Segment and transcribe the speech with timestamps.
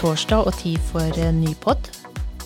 [0.00, 1.90] Torsdag og tid for ny pod.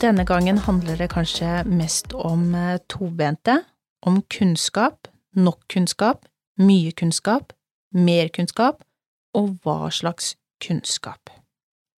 [0.02, 3.61] Denne gangen handler det kanskje mest om eh, tobente,
[4.02, 5.07] om kunnskap,
[5.38, 6.27] nok kunnskap,
[6.59, 7.55] mye kunnskap,
[7.95, 8.82] mer kunnskap,
[9.38, 10.34] og hva slags
[10.66, 11.30] kunnskap.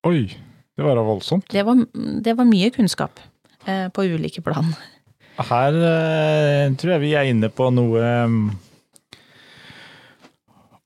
[0.05, 0.29] Oi,
[0.77, 1.49] det var da voldsomt.
[1.49, 3.25] Det var, det var mye kunnskap
[3.65, 4.75] eh, på ulike plan.
[5.41, 8.43] Her eh, tror jeg vi er inne på noe um,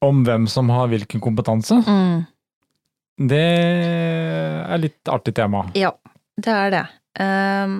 [0.07, 1.83] om hvem som har hvilken kompetanse.
[1.83, 2.29] Mm,
[3.21, 5.67] Det er litt artig tema.
[5.77, 5.91] ja,
[6.41, 6.85] det er det.
[7.21, 7.75] Um,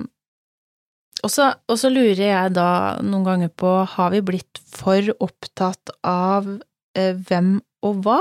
[1.23, 2.67] og så lurer jeg da
[3.01, 7.55] noen ganger på, har vi blitt for opptatt av uh, hvem
[7.85, 8.19] og hva?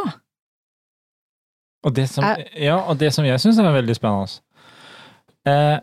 [1.85, 4.41] Og det som, Er- ja, og det som jeg syns er veldig spennende
[5.49, 5.79] uh,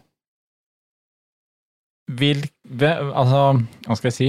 [2.18, 2.44] vil,
[2.82, 3.42] Altså,
[3.88, 4.28] hva skal jeg si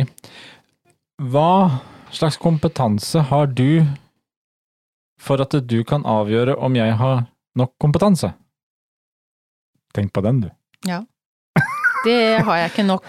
[1.32, 1.50] Hva
[2.12, 3.84] slags kompetanse har du
[5.18, 7.24] for at du kan avgjøre om jeg har
[7.58, 8.32] nok kompetanse?
[9.96, 10.50] Tenk på den, du.
[10.86, 11.02] Ja.
[12.04, 13.06] Det har jeg ikke nok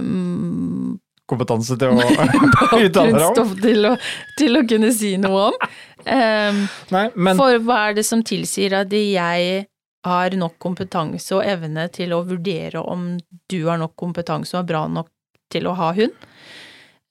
[0.00, 0.98] mm,
[1.30, 1.98] Kompetanse til å
[2.86, 3.50] uttale deg om?
[3.60, 3.92] til å,
[4.40, 5.58] til å kunne si noe om.
[6.06, 6.62] Um,
[6.94, 9.66] Nei, men for hva er det som tilsier at jeg
[10.08, 13.12] har nok kompetanse og evne til å vurdere om
[13.52, 15.10] du har nok kompetanse og er bra nok
[15.52, 16.16] til å ha hund?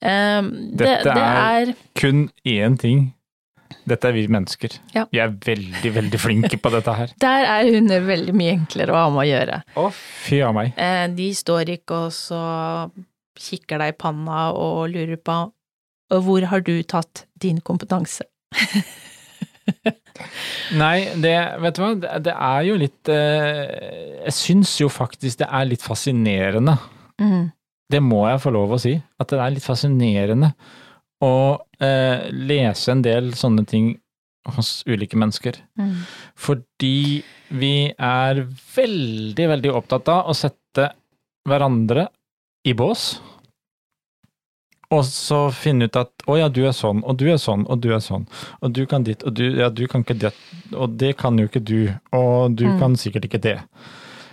[0.02, 3.06] Ehm, det, Dette det er- er kun én ting.
[3.88, 4.74] Dette er vi mennesker.
[4.94, 5.06] Ja.
[5.12, 7.14] Vi er veldig, veldig flinke på dette her.
[7.24, 9.60] Der er hunder veldig mye enklere å ha med å gjøre.
[9.80, 9.86] Å,
[10.24, 10.74] fy a meg.
[10.80, 12.42] Eh, de står ikke og så
[13.40, 15.38] kikker deg i panna og lurer på
[16.10, 18.26] hvor har du tatt din kompetanse?
[20.80, 25.40] Nei, det, vet du hva, det, det er jo litt eh, Jeg syns jo faktisk
[25.40, 26.74] det er litt fascinerende.
[27.22, 27.50] Mm.
[27.90, 28.96] Det må jeg få lov å si.
[29.22, 30.52] At det er litt fascinerende
[31.20, 31.32] å
[31.80, 33.90] eh, lese en del sånne ting
[34.56, 35.58] hos ulike mennesker.
[35.78, 35.96] Mm.
[36.40, 37.22] Fordi
[37.52, 38.40] vi er
[38.76, 40.90] veldig, veldig opptatt av å sette
[41.48, 42.06] hverandre
[42.64, 43.18] i bås.
[44.90, 47.78] Og så finne ut at å ja, du er sånn, og du er sånn, og
[47.84, 48.24] du er sånn,
[48.58, 50.32] og du kan ditt, og du, ja, du kan ikke det,
[50.74, 52.78] og det kan jo ikke du, og du Mm.
[52.80, 53.58] kan sikkert ikke det.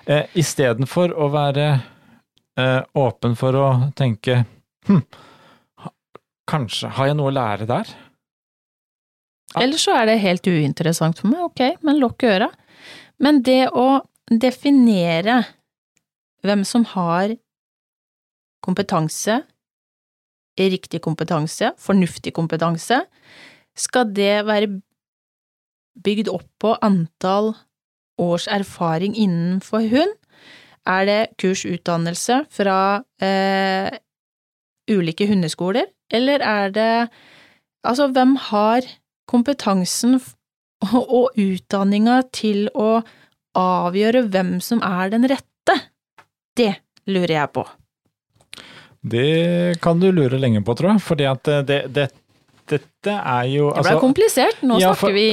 [0.07, 1.67] Eh, Istedenfor å være
[2.57, 4.45] eh, åpen for å tenke
[4.87, 5.03] hm,
[6.49, 7.89] kanskje har jeg noe å lære der?
[9.53, 9.63] Ja.
[9.63, 12.49] Eller så er det helt uinteressant for meg, ok, men lukk øra.
[13.23, 15.41] Men det å definere
[16.45, 17.33] hvem som har
[18.63, 19.39] kompetanse,
[20.57, 22.99] riktig kompetanse, fornuftig kompetanse,
[23.77, 24.71] skal det være
[26.03, 27.53] bygd opp på antall
[28.21, 30.15] års erfaring innenfor hund?
[30.87, 33.97] Er det kursutdannelse fra eh,
[34.89, 36.91] ulike hundeskoler, eller er det
[37.87, 38.83] Altså, hvem har
[39.29, 40.17] kompetansen
[40.97, 43.03] og utdanninga til å
[43.55, 45.75] avgjøre hvem som er den rette?
[46.57, 46.73] Det
[47.07, 47.63] lurer jeg på.
[49.07, 52.09] Det kan du lure lenge på, tror jeg, fordi at det, det, det
[52.67, 54.63] dette er jo Det ble altså, komplisert.
[54.67, 55.27] Nå, ja, snakker vi,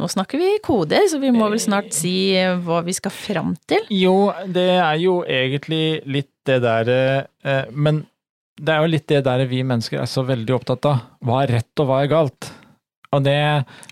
[0.00, 3.54] nå snakker vi koder, så vi må vel snart si eh, hva vi skal fram
[3.70, 3.86] til.
[3.94, 7.00] Jo, det er jo egentlig litt det derre
[7.44, 8.02] eh, Men
[8.60, 11.04] det er jo litt det der vi mennesker er så veldig opptatt av.
[11.24, 12.50] Hva er rett, og hva er galt?
[13.10, 13.36] Og det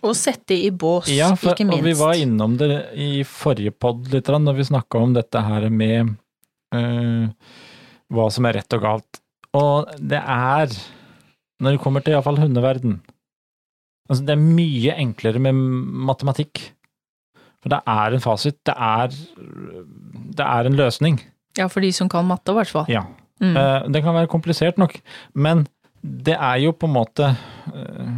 [0.07, 1.81] Og sette i bås, Ja, for, ikke minst.
[1.81, 5.69] og vi var innom det i forrige pod litt, når vi snakka om dette her
[5.71, 6.15] med
[6.75, 7.27] uh,
[8.15, 9.21] hva som er rett og galt.
[9.59, 10.75] Og det er,
[11.59, 13.01] når det kommer til iallfall hundeverden
[14.09, 15.53] altså Det er mye enklere med
[16.09, 16.63] matematikk.
[17.61, 18.57] For det er en fasit.
[18.65, 19.13] Det er,
[20.39, 21.19] det er en løsning.
[21.59, 22.87] Ja, for de som kan matte, i hvert fall.
[22.89, 23.03] Ja.
[23.41, 23.93] Mm.
[23.93, 24.97] Det kan være komplisert nok,
[25.35, 25.67] men
[26.03, 27.29] det er jo på en måte
[27.75, 28.09] eh,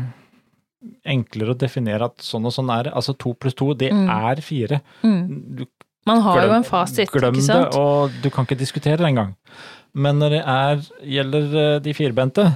[1.13, 2.95] enklere å definere at sånn og sånn er det.
[2.97, 4.09] Altså to pluss to, det Mm.
[4.09, 4.81] er fire.
[5.05, 5.67] Mm.
[6.07, 7.73] Man har jo en fasit, glem ikke sant?
[7.73, 9.35] det, og du kan ikke diskutere det engang.
[9.95, 12.47] Men når det er, gjelder eh, de firbente,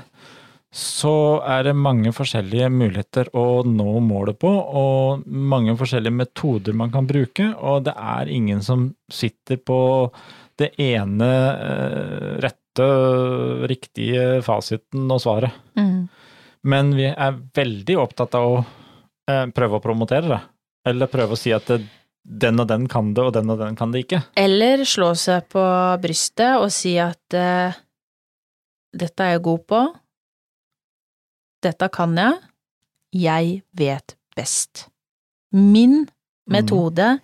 [0.74, 6.90] så er det mange forskjellige muligheter å nå målet på, og mange forskjellige metoder man
[6.90, 9.78] kan bruke, og det er ingen som sitter på
[10.60, 12.86] det ene eh, rette,
[13.70, 15.54] riktige fasiten og svaret.
[15.78, 16.06] Mm.
[16.64, 20.40] Men vi er veldig opptatt av å eh, prøve å promotere det.
[20.88, 21.82] Eller prøve å si at det,
[22.24, 24.22] den og den kan det, og den og den kan det ikke.
[24.40, 25.64] Eller slå seg på
[26.00, 27.76] brystet og si at uh,
[28.96, 29.82] dette er jeg god på,
[31.64, 32.40] dette kan jeg,
[33.16, 34.86] jeg vet best.
[35.54, 36.02] Min
[36.50, 37.14] metode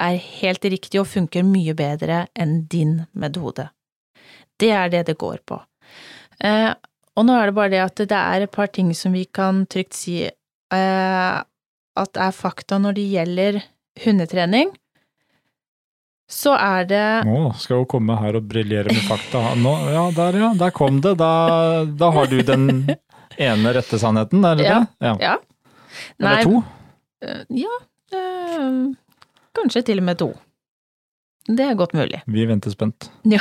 [0.00, 3.68] er helt riktig og funker mye bedre enn din metode.
[4.60, 5.58] Det er det det går på.
[6.42, 6.70] Eh,
[7.16, 9.64] og nå er det bare det at det er et par ting som vi kan
[9.66, 11.34] trygt si eh,
[11.92, 13.58] at er fakta når det gjelder
[14.04, 14.70] hundetrening,
[16.32, 19.42] så er det Nå skal hun komme her og briljere med fakta.
[19.60, 21.18] Nå, ja, der ja, der kom det.
[21.20, 22.86] Da, da har du den
[23.36, 24.78] ene rette sannheten, er det Ja.
[24.80, 24.86] det?
[25.04, 25.14] Ja.
[25.20, 25.34] Ja.
[26.22, 26.62] Eller to?
[27.20, 27.74] eh, Ja,
[28.16, 28.94] eh,
[29.56, 30.30] kanskje til og med to.
[31.48, 32.22] Det er godt mulig.
[32.30, 33.10] Vi venter spent.
[33.26, 33.40] Ja.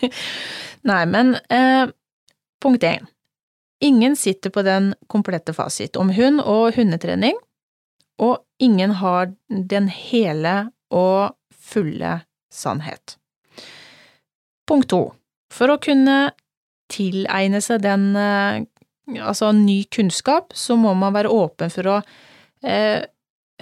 [0.90, 1.88] Nei, men eh,
[2.62, 3.08] punkt én.
[3.84, 7.36] Ingen sitter på den komplette fasit om hund og hundetrening,
[8.22, 10.54] og ingen har den hele
[10.94, 12.20] og fulle
[12.54, 13.16] sannhet.
[14.68, 15.02] Punkt to.
[15.52, 16.32] For å kunne
[16.92, 18.62] tilegne seg den eh,
[19.20, 21.98] altså ny kunnskap, så må man være åpen for å
[22.64, 23.02] eh,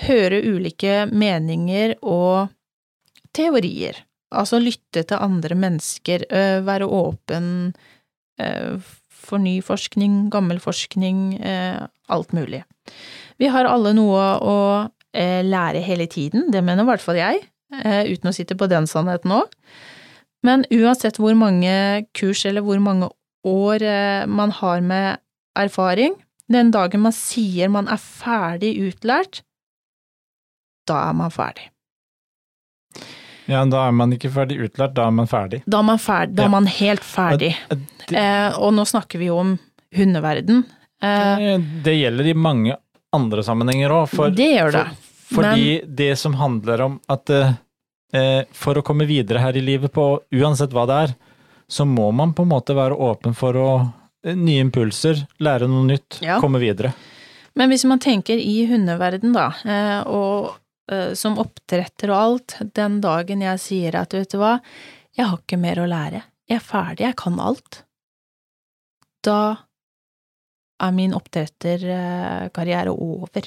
[0.01, 2.49] høre ulike meninger og
[3.37, 3.99] teorier.
[4.33, 7.75] Altså lytte til andre mennesker, øh, være åpen
[8.41, 8.81] øh,
[9.11, 12.65] for ny forskning, gammel forskning, øh, alt mulig.
[13.39, 14.59] Vi har alle noe å
[15.13, 17.43] lære hele tiden, det mener i hvert fall jeg,
[18.09, 19.51] uten å sitte på den sannheten òg.
[20.41, 23.11] Men uansett hvor mange kurs eller hvor mange
[23.45, 23.85] år
[24.25, 25.21] man har med
[25.53, 26.17] erfaring,
[26.49, 29.43] den dagen man sier man er ferdig utlært,
[30.89, 31.69] da er man ferdig.
[33.51, 35.63] Ja, da er man ikke ferdig utlært, da er man ferdig.
[35.67, 37.51] Da er man ferdig, da er man helt ferdig.
[38.13, 39.57] Eh, og nå snakker vi jo om
[39.97, 40.63] hundeverden.
[41.03, 42.77] Eh, det gjelder i mange
[43.13, 44.85] andre sammenhenger òg, for, det gjør det.
[45.27, 49.93] for, fordi det som handler om at eh, for å komme videre her i livet
[49.93, 50.07] på
[50.39, 51.15] uansett hva det er,
[51.73, 53.69] så må man på en måte være åpen for å
[54.25, 56.39] eh, nye impulser, lære noe nytt, Ja.
[56.41, 56.95] komme videre.
[57.59, 60.62] Men hvis man tenker i hundeverden, da, eh, og eh,
[61.17, 64.57] som oppdretter og alt, den dagen jeg sier at vet du hva,
[65.15, 67.79] jeg har ikke mer å lære, jeg er ferdig, jeg kan alt,
[69.23, 69.39] da
[70.83, 73.47] er min oppdretterkarriere over.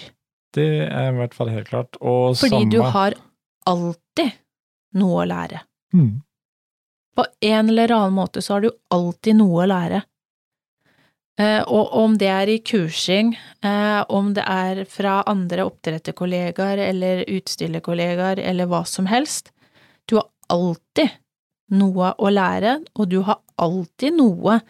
[0.55, 1.97] Det er i hvert fall helt klart.
[1.99, 3.17] Og Fordi samme du har
[3.67, 4.37] alltid
[4.95, 5.61] noe å lære.
[5.95, 6.13] Mm.
[7.15, 10.01] På en eller annen måte så har du alltid noe å lære.
[11.35, 17.25] Eh, og om det er i kursing, eh, om det er fra andre oppdretterkollegaer eller
[17.27, 19.51] utstillerkollegaer eller hva som helst,
[20.07, 21.11] du har alltid
[21.75, 24.61] noe å lære, og du har alltid noe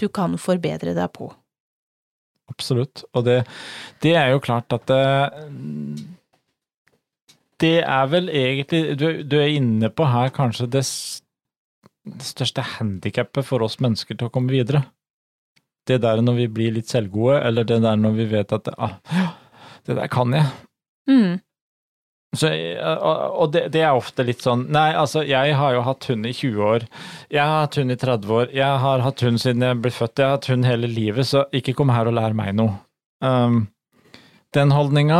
[0.00, 1.30] du kan forbedre deg på.
[2.50, 3.04] Absolutt.
[3.14, 3.40] Og det,
[4.02, 5.00] det er jo klart at det,
[7.62, 10.82] det er vel egentlig du, du er inne på her kanskje det,
[12.10, 14.82] det største handikappet for oss mennesker til å komme videre.
[15.90, 18.98] Det der når vi blir litt selvgode, eller det der når vi vet at ah,
[19.88, 20.50] det der kan jeg.
[21.10, 21.40] Mm.
[22.30, 26.28] Så, og det, det er ofte litt sånn Nei, altså, jeg har jo hatt hund
[26.30, 26.84] i 20 år.
[27.26, 28.52] Jeg har hatt hund i 30 år.
[28.54, 30.20] Jeg har hatt hund siden jeg ble født.
[30.20, 32.76] Jeg har hatt hund hele livet, så ikke kom her og lær meg noe.
[33.20, 33.64] Um,
[34.56, 35.18] den holdninga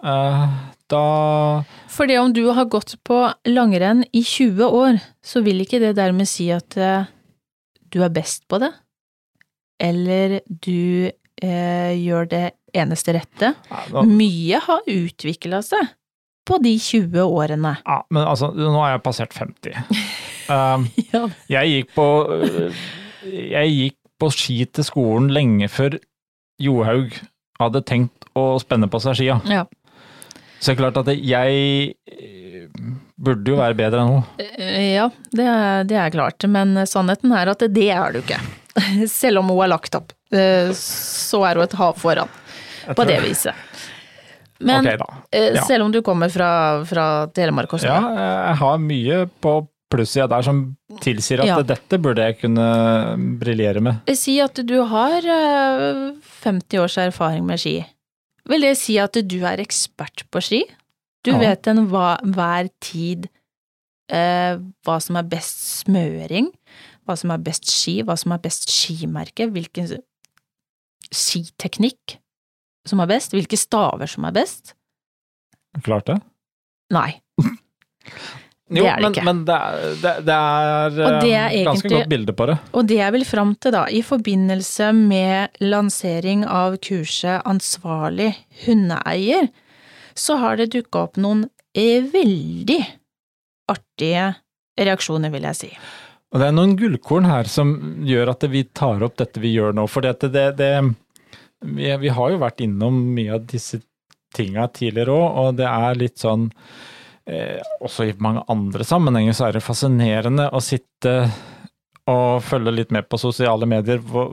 [0.00, 0.44] uh,
[0.88, 1.02] Da
[1.92, 3.18] Fordi om du har gått på
[3.50, 7.10] langrenn i 20 år, så vil ikke det dermed si at eh,
[7.92, 8.70] du er best på det,
[9.84, 11.10] eller du
[11.42, 12.44] eh, gjør det
[12.74, 13.52] eneste rette.
[13.70, 15.92] ja, nå, Mye har utvikla seg
[16.44, 17.76] på de 20 årene.
[17.86, 19.76] ja, Men altså, nå har jeg passert 50.
[20.44, 21.22] Um, Ja.
[21.48, 22.04] jeg gikk på
[23.24, 25.94] Jeg gikk på ski til skolen lenge før
[26.60, 27.14] Johaug
[27.56, 29.38] hadde tenkt å spenne på seg skia.
[29.48, 29.62] Ja.
[30.60, 31.94] Så det er klart at jeg
[33.20, 34.48] burde jo være bedre enn henne.
[34.58, 38.40] Eh, Ja, det er, det er klart, men sannheten er at det er du ikke.
[39.10, 42.30] Selv om hun har lagt opp, eh, så er hun et hav foran
[42.94, 43.54] på det viset.
[44.64, 44.98] Men okay,
[45.34, 45.62] eh, ja.
[45.66, 47.88] selv om du kommer fra, fra Telemark også.
[47.90, 47.96] Ja,
[48.50, 49.54] jeg har mye på
[49.92, 50.60] plussida der som
[51.02, 51.56] tilsier at Ja.
[51.62, 52.68] dette burde jeg kunne
[53.40, 54.14] briljere med.
[54.16, 57.84] Si at du har eh, 50 års erfaring med ski.
[58.48, 60.62] Vil det si at du er ekspert på ski?
[61.24, 61.38] Du Ja.
[61.40, 63.28] vet en hva, hver tid
[64.12, 66.50] eh, hva som er best smøring,
[67.08, 69.88] hva som er best ski, hva som er best skimerke, hvilken
[71.14, 72.18] skiteknikk
[72.88, 74.74] som er best, hvilke staver som er best?
[75.84, 76.18] Klart det?
[76.94, 77.10] Nei.
[78.74, 79.22] Jo, Det er det men, ikke.
[79.28, 82.54] men det er, det, det er, det er eh, ganske egentlig- godt bilde på det.
[82.72, 88.30] Og det jeg vil fram til da, i forbindelse med lansering av kurset Ansvarlig
[88.64, 89.50] hundeeier,
[90.18, 92.80] så har det dukka opp noen eh, veldig
[93.70, 94.32] artige
[94.80, 95.70] reaksjoner, vil jeg si.
[96.34, 97.74] Og det er noen gullkorn her som
[98.06, 99.86] gjør at vi tar opp dette vi gjør nå.
[99.90, 100.72] For det, det, det
[101.62, 103.80] vi, vi har jo vært innom mye av disse
[104.34, 106.48] tinga tidligere òg, og det er litt sånn
[107.30, 111.14] eh, Også i mange andre sammenhenger så er det fascinerende å sitte
[112.10, 114.28] og følge litt med på sosiale medier hvor,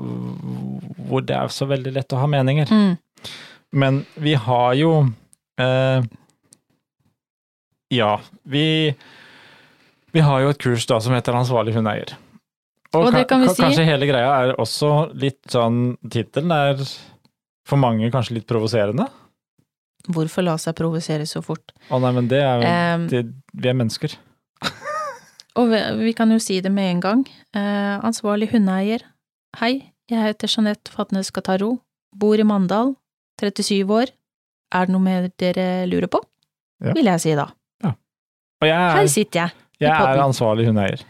[1.07, 2.67] hvor det er så veldig lett å ha meninger.
[2.67, 2.97] Mm.
[3.79, 4.95] Men vi har jo
[5.59, 6.03] Eh,
[7.91, 8.95] ja, vi
[10.11, 12.15] Vi har jo et kurs da som heter Ansvarlig hundeeier.
[12.95, 13.61] Og det kan vi si.
[13.61, 16.81] Kanskje hele greia er også litt sånn Tittelen er
[17.67, 19.05] for mange kanskje litt provoserende?
[20.11, 21.71] Hvorfor la seg provosere så fort?
[21.93, 23.21] Å nei, men det er jo um, det,
[23.53, 24.17] Vi er mennesker.
[25.59, 27.21] Og vi, vi kan jo si det med en gang.
[27.55, 29.05] Uh, ansvarlig hundeeier.
[29.61, 31.75] Hei, jeg heter Jeanette Fatnes Kataro.
[32.17, 32.95] Bor i Mandal.
[33.39, 34.11] 37 år.
[34.71, 36.21] Er det noe mer dere lurer på?
[36.81, 36.93] Ja.
[36.97, 37.49] Vil jeg si da.
[38.61, 41.01] Og jeg Her er, sitter jeg, jeg er ansvarlig hundeeier.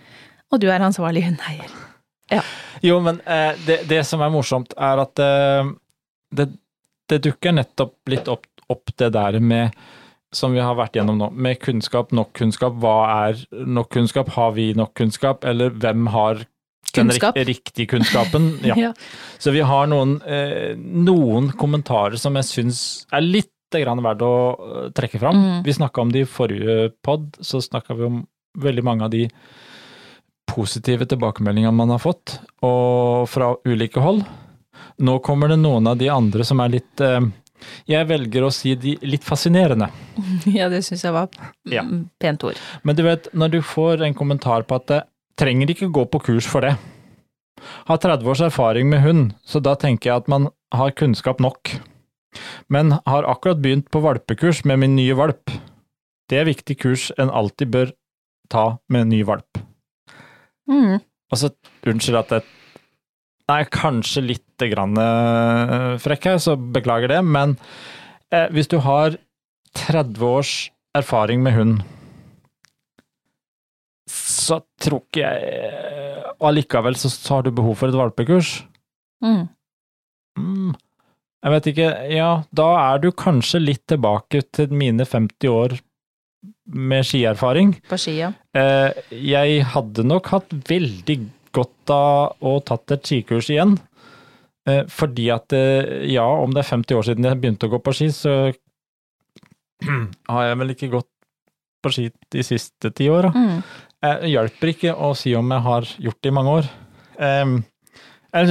[0.52, 1.74] og du er ansvarlig hundeeier.
[2.82, 5.72] Jo, men eh, det, det som er morsomt, er at eh,
[6.32, 6.48] det,
[7.12, 9.76] det dukker nettopp litt opp, opp det der med
[10.32, 12.78] som vi har vært gjennom nå, med kunnskap, nok kunnskap.
[12.80, 14.32] Hva er nok kunnskap?
[14.38, 15.44] Har vi nok kunnskap?
[15.44, 16.46] Eller hvem har
[17.00, 17.36] Kunnskap.
[17.36, 18.52] Den riktige kunnskapen?
[18.68, 18.76] Ja.
[18.78, 18.92] Ja.
[19.40, 22.82] Så vi har noen, eh, noen kommentarer som jeg syns
[23.12, 25.38] er litt grann verdt å eh, trekke fram.
[25.40, 25.58] Mm.
[25.66, 28.22] Vi snakka om det i forrige pod, så snakka vi om
[28.60, 29.26] veldig mange av de
[30.52, 34.26] positive tilbakemeldingene man har fått, og fra ulike hold.
[35.02, 37.22] Nå kommer det noen av de andre som er litt eh,
[37.90, 39.88] Jeg velger å si de litt fascinerende.
[40.58, 41.30] ja, det syns jeg var
[41.70, 41.84] Ja.
[41.86, 42.60] mm, pent ord.
[42.84, 45.00] Men du vet, når du får en kommentar på at det
[45.40, 46.76] trenger ikke gå på kurs for det.
[47.88, 51.76] Har 30 års erfaring med hund, så da tenker jeg at man har kunnskap nok.
[52.72, 55.52] Men har akkurat begynt på valpekurs med min nye valp.
[56.32, 57.92] Det er viktig kurs en alltid bør
[58.52, 59.60] ta med en ny valp.
[60.72, 61.00] Mm.
[61.32, 61.52] Altså,
[61.88, 62.34] unnskyld at
[63.52, 67.58] jeg er kanskje litt grann eh, frekk her, så beklager det, men
[68.32, 69.18] eh, hvis du har
[69.76, 70.54] 30 års
[70.96, 71.82] erfaring med hund,
[74.52, 78.54] så tror ikke jeg eh, allikevel så, har du behov for et valpekurs.
[79.24, 79.46] Mm.
[80.40, 80.74] Mm,
[81.42, 85.78] jeg vet ikke, ja, da er du kanskje litt tilbake til mine 50 år
[86.72, 87.76] med skierfaring.
[87.90, 88.32] På ski, ja.
[89.12, 91.18] jeg hadde nok hatt veldig
[91.54, 93.76] godt av å tatt et skikurs igjen.
[94.70, 97.80] Eh, fordi at eh, ja, om det er 50 år siden jeg begynte å gå
[97.82, 98.36] på ski, så
[100.34, 101.10] har jeg vel ikke gått
[101.82, 103.32] på ski de siste ti åra.
[103.34, 103.64] Mm.
[104.04, 106.70] Eh, Det hjelper ikke å si om jeg har gjort det i mange år.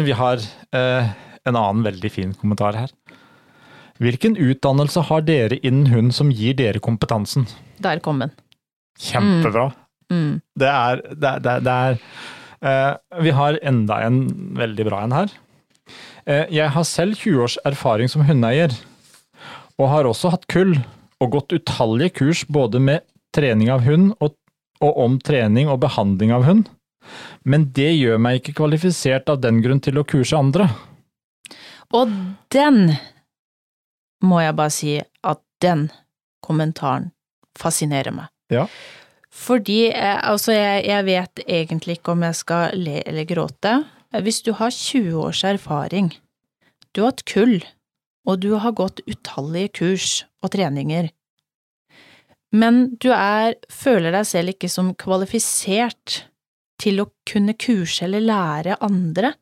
[0.05, 0.43] Vi har
[0.77, 1.11] eh,
[1.49, 2.91] en annen veldig fin kommentar her.
[4.01, 7.47] Hvilken utdannelse har dere innen hun som gir dere kompetansen?
[7.83, 8.31] Der kom den.
[9.01, 9.71] Kjempebra.
[10.13, 10.41] Mm.
[10.59, 11.99] Det er, det, er- det, er- det er
[12.63, 14.21] eh, Vi har enda en
[14.59, 15.35] veldig bra en her.
[16.27, 18.73] Eh, jeg har selv 20 års erfaring som hundeeier,
[19.81, 20.77] og har også hatt kull
[21.21, 23.05] og gått utallige kurs både med
[23.37, 24.35] trening av hund og,
[24.81, 26.69] og om trening og behandling av hund.
[27.45, 30.69] Men det gjør meg ikke kvalifisert av den grunn til å kurse andre.
[31.97, 32.13] Og
[32.55, 32.93] den
[34.23, 35.89] må jeg bare si at den
[36.45, 37.11] kommentaren
[37.59, 38.31] fascinerer meg.
[38.53, 38.67] Ja.
[39.31, 43.77] Fordi eh, altså, jeg, jeg vet egentlig ikke om jeg skal le eller gråte.
[44.13, 46.13] Eh, Hvis du har 20 års erfaring,
[46.93, 47.61] du har hatt kull,
[48.27, 50.09] og du har gått utallige kurs
[50.45, 51.11] og treninger,
[52.53, 56.25] men du er, føler deg selv ikke som kvalifisert
[56.81, 59.35] til å kunne kurse eller lære andre,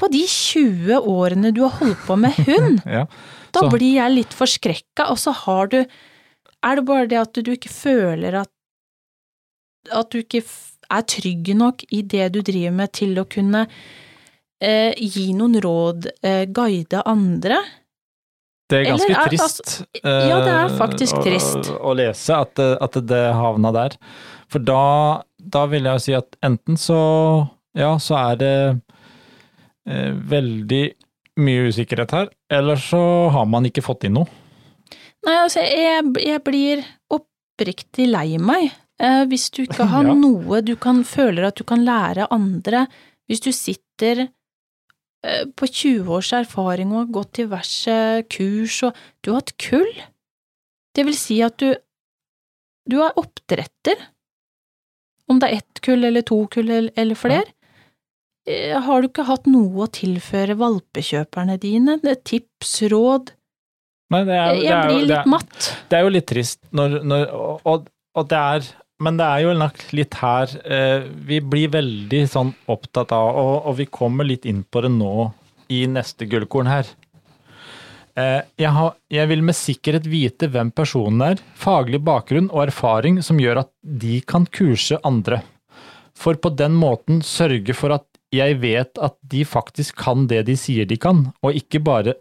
[0.00, 3.04] på de 20 årene du har holdt på med hund, Ja.
[3.54, 5.78] da blir jeg litt forskrekka, og så har du
[6.62, 8.50] Er det bare det at du ikke føler at
[9.90, 10.42] at du ikke
[10.94, 13.64] er trygg nok i det du driver med til å kunne
[14.62, 17.58] eh, gi noen råd, eh, guide andre?
[18.72, 19.72] Det er ganske er- trist.
[20.00, 21.68] ja, det er eh, faktisk å- trist.
[21.70, 23.96] Å, å lese at, at det havna der.
[24.52, 26.98] For da, da vil jeg jo si at enten så
[27.76, 28.54] Ja, så er det
[29.88, 30.82] eh, veldig
[31.40, 33.00] mye usikkerhet her, eller så
[33.32, 34.28] har man ikke fått inn noe.
[35.24, 36.82] Nei, altså, jeg, jeg blir
[37.16, 38.66] oppriktig lei meg
[39.00, 40.12] eh, hvis du ikke har Ja.
[40.18, 42.84] noe du kan føler at du kan lære andre,
[43.30, 44.26] hvis du sitter
[45.56, 47.94] på 20 års erfaring og har gått diverse
[48.32, 49.92] kurs og du har hatt kull.
[50.96, 51.70] Det vil si at du,
[52.90, 54.00] du er oppdretter.
[55.30, 57.46] Om det er ett kull eller to kull eller, flere.
[58.50, 61.94] Eh, Har du ikke hatt noe å tilføre valpekjøperne dine?
[62.02, 63.30] Er tips, råd?
[64.12, 65.68] Nei, det er, det Jeg er, jo- blir det litt er, matt.
[65.88, 67.22] det er jo litt trist når, når
[67.64, 67.86] og,
[68.18, 68.66] og det er
[69.02, 73.54] Men det er jo nok litt her eh, Vi blir veldig sånn opptatt av, og,
[73.70, 75.30] og vi kommer litt inn på det nå
[75.72, 76.88] i neste gullkorn her.
[78.18, 83.22] Eh, jeg, har, jeg vil med sikkerhet vite hvem personen er, faglig bakgrunn og erfaring
[83.24, 85.40] som gjør at de kan kurse andre.
[86.12, 90.56] For på den måten sørge for at jeg vet at de faktisk kan det de
[90.60, 92.16] sier de kan, og ikke bare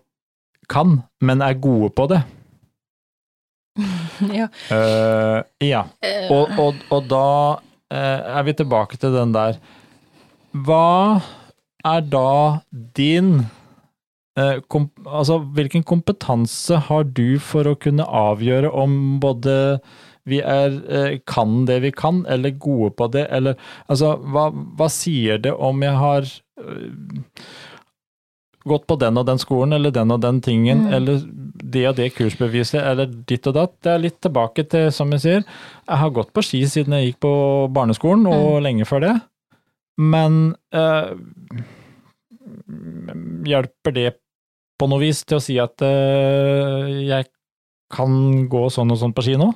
[0.72, 2.22] kan, men er gode på det.
[4.40, 4.48] Ja.
[4.70, 5.86] Uh, ja.
[6.04, 7.26] Eh, Og, og, og da
[7.58, 9.58] uh, er vi tilbake til den der.
[10.52, 11.22] Hva
[11.88, 12.62] er da
[12.96, 13.48] din
[14.72, 19.56] kom, Altså, hvilken kompetanse har du for å kunne avgjøre om både
[20.30, 20.78] vi er,
[21.28, 23.58] kan det vi kan, eller gode på det, eller
[23.92, 24.46] Altså, hva,
[24.80, 26.30] hva sier det om jeg har
[28.70, 30.94] gått på den og den skolen, eller den og den tingen, Mm.
[30.94, 31.22] eller
[31.64, 33.76] det og det kursbeviset, eller ditt og datt.
[33.84, 35.44] Det er litt tilbake til, som jeg sier,
[35.88, 37.34] jeg har gått på ski siden jeg gikk på
[37.74, 39.14] barneskolen, og lenge før det.
[40.02, 40.42] Men
[40.74, 41.14] eh,
[43.52, 44.10] hjelper det
[44.82, 47.30] på noe vis til å si at eh, jeg
[47.92, 49.52] kan gå sånn og sånn på ski nå?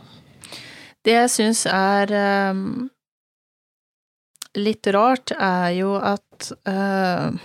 [1.05, 2.61] Det jeg syns er eh,
[4.59, 7.43] litt rart, er jo at eh,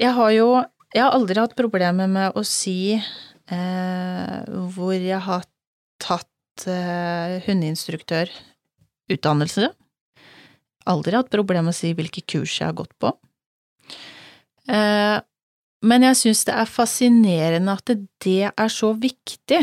[0.00, 0.46] Jeg har jo
[0.90, 4.38] Jeg har aldri hatt problemer med å si eh,
[4.74, 5.44] hvor jeg har
[6.02, 9.68] tatt eh, hundeinstruktørutdannelse.
[10.90, 13.12] Aldri hatt problemer med å si hvilke kurs jeg har gått på.
[14.70, 15.18] Eh,
[15.86, 17.86] men jeg syns det er fascinerende at
[18.24, 19.60] det er så viktig.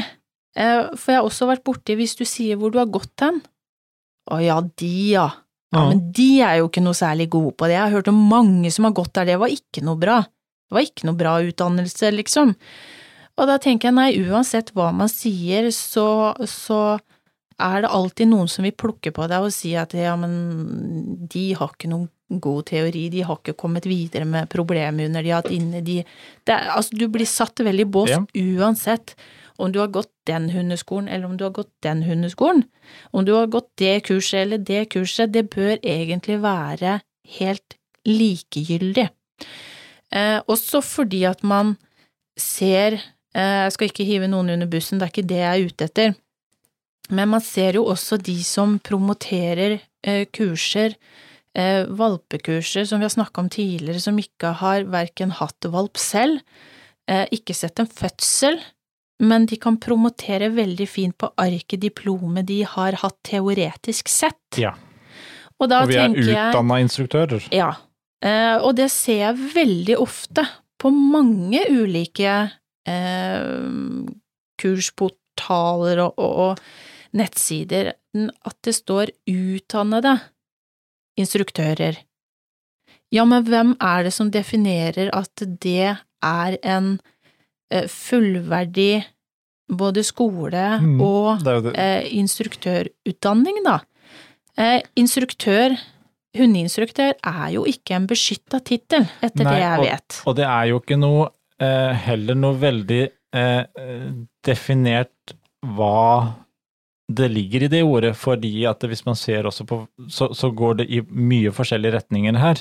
[0.58, 3.38] Eh, For jeg har også vært borti hvis du sier hvor du har gått hen.
[4.32, 5.28] Å ja, de ja.
[5.76, 7.76] Ja, men de er jo ikke noe særlig gode på det.
[7.76, 10.22] Jeg har hørt om mange som har gått der, det var ikke noe bra.
[10.68, 12.56] Det var ikke noe bra utdannelse, liksom.
[13.38, 16.98] Og da tenker jeg nei, uansett hva man sier, så, så
[17.58, 21.48] er det alltid noen som vil plukke på deg og si at ja, men de
[21.58, 22.10] har ikke noen
[22.44, 26.54] god teori, de har ikke kommet videre med problemhunder de har hatt inne, de det
[26.54, 28.20] er, Altså, du blir satt veldig i bås Ja.
[28.36, 29.16] uansett
[29.58, 32.66] om du har gått den hundeskolen eller om du har gått den hundeskolen.
[33.12, 37.00] Om du har gått det kurset eller det kurset, det bør egentlig være
[37.40, 39.10] helt likegyldig.
[40.14, 41.76] Eh, også fordi at man
[42.40, 42.96] ser
[43.36, 45.88] eh, Jeg skal ikke hive noen under bussen, det er ikke det jeg er ute
[45.90, 46.16] etter.
[47.10, 50.96] Men man ser jo også de som promoterer eh, kurser,
[51.56, 56.42] eh, valpekurser som vi har snakka om tidligere, som ikke har verken hatt valp selv,
[57.08, 58.60] eh, ikke sett en fødsel,
[59.24, 64.60] men de kan promotere veldig fint på arket diplomet de har hatt teoretisk sett.
[64.60, 64.76] Ja.
[65.58, 67.48] Og da og vi er utdanna instruktører.
[67.56, 67.72] ja,
[68.64, 70.44] og det ser jeg veldig ofte
[70.82, 72.34] på mange ulike
[72.88, 74.08] eh,
[74.62, 80.16] kursportaler og, og, og nettsider, at det står utdannede
[81.18, 81.98] instruktører.
[83.14, 86.98] Ja, men hvem er det som definerer at det er en
[87.72, 89.06] eh, fullverdig
[89.68, 91.74] både skole Mm, og Det det.
[91.80, 93.80] eh, instruktørutdanning, da.
[94.58, 95.78] Eh, instruktør,
[96.40, 100.22] hundeinstruktør, er jo ikke en beskytta tittel, etter Nei, det jeg og- vet.
[100.28, 103.02] Og det er jo ikke noe eh, heller noe veldig
[103.34, 104.10] eh, eh,
[104.46, 105.34] definert
[105.66, 106.36] hva
[107.10, 109.78] det ligger i det ordet, fordi at hvis man ser også på
[110.12, 112.58] Så, så går det i mye forskjellige retninger her.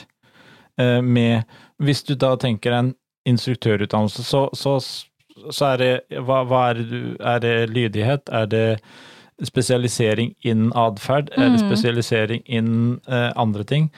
[0.79, 1.45] Eh, med
[1.83, 2.95] Hvis du da tenker en
[3.27, 4.79] instruktørutdannelse, så, så,
[5.51, 8.29] så er det hva, hva er det Er det lydighet?
[8.33, 8.81] Er det
[9.45, 11.31] spesialisering innen atferd?
[11.37, 11.43] mm.
[11.43, 11.69] det Mm.
[11.69, 13.91] spesialisering innen eh, andre ting?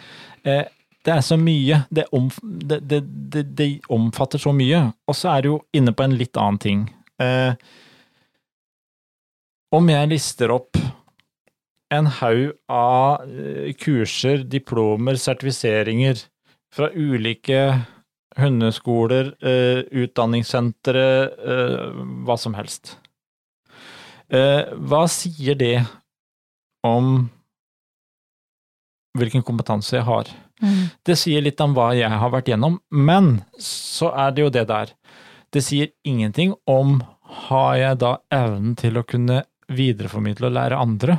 [0.45, 0.65] Eh,
[1.05, 1.85] det er så mye.
[1.91, 4.93] Det, omf det, det, det, omfatter så mye.
[5.07, 6.95] Og så er det jo inne på en litt annen ting.
[7.21, 7.55] Eh,
[9.73, 10.77] om jeg lister opp
[11.91, 16.27] en haug av eh, kurser, diplomer, sertifiseringer
[16.75, 17.63] fra ulike
[18.39, 22.97] hundeskoler, eh, utdanningssentre, eh, hva som helst.
[24.29, 25.79] Eh, hva sier det
[26.85, 27.29] om
[29.19, 30.31] hvilken kompetanse jeg har?
[30.63, 30.91] Mm.
[31.07, 34.67] Det sier litt om hva jeg har vært gjennom, men så er det jo det
[34.69, 34.93] der.
[35.55, 37.01] Det sier ingenting om
[37.49, 41.19] har jeg da evnen til å kunne videreformidle og lære andre.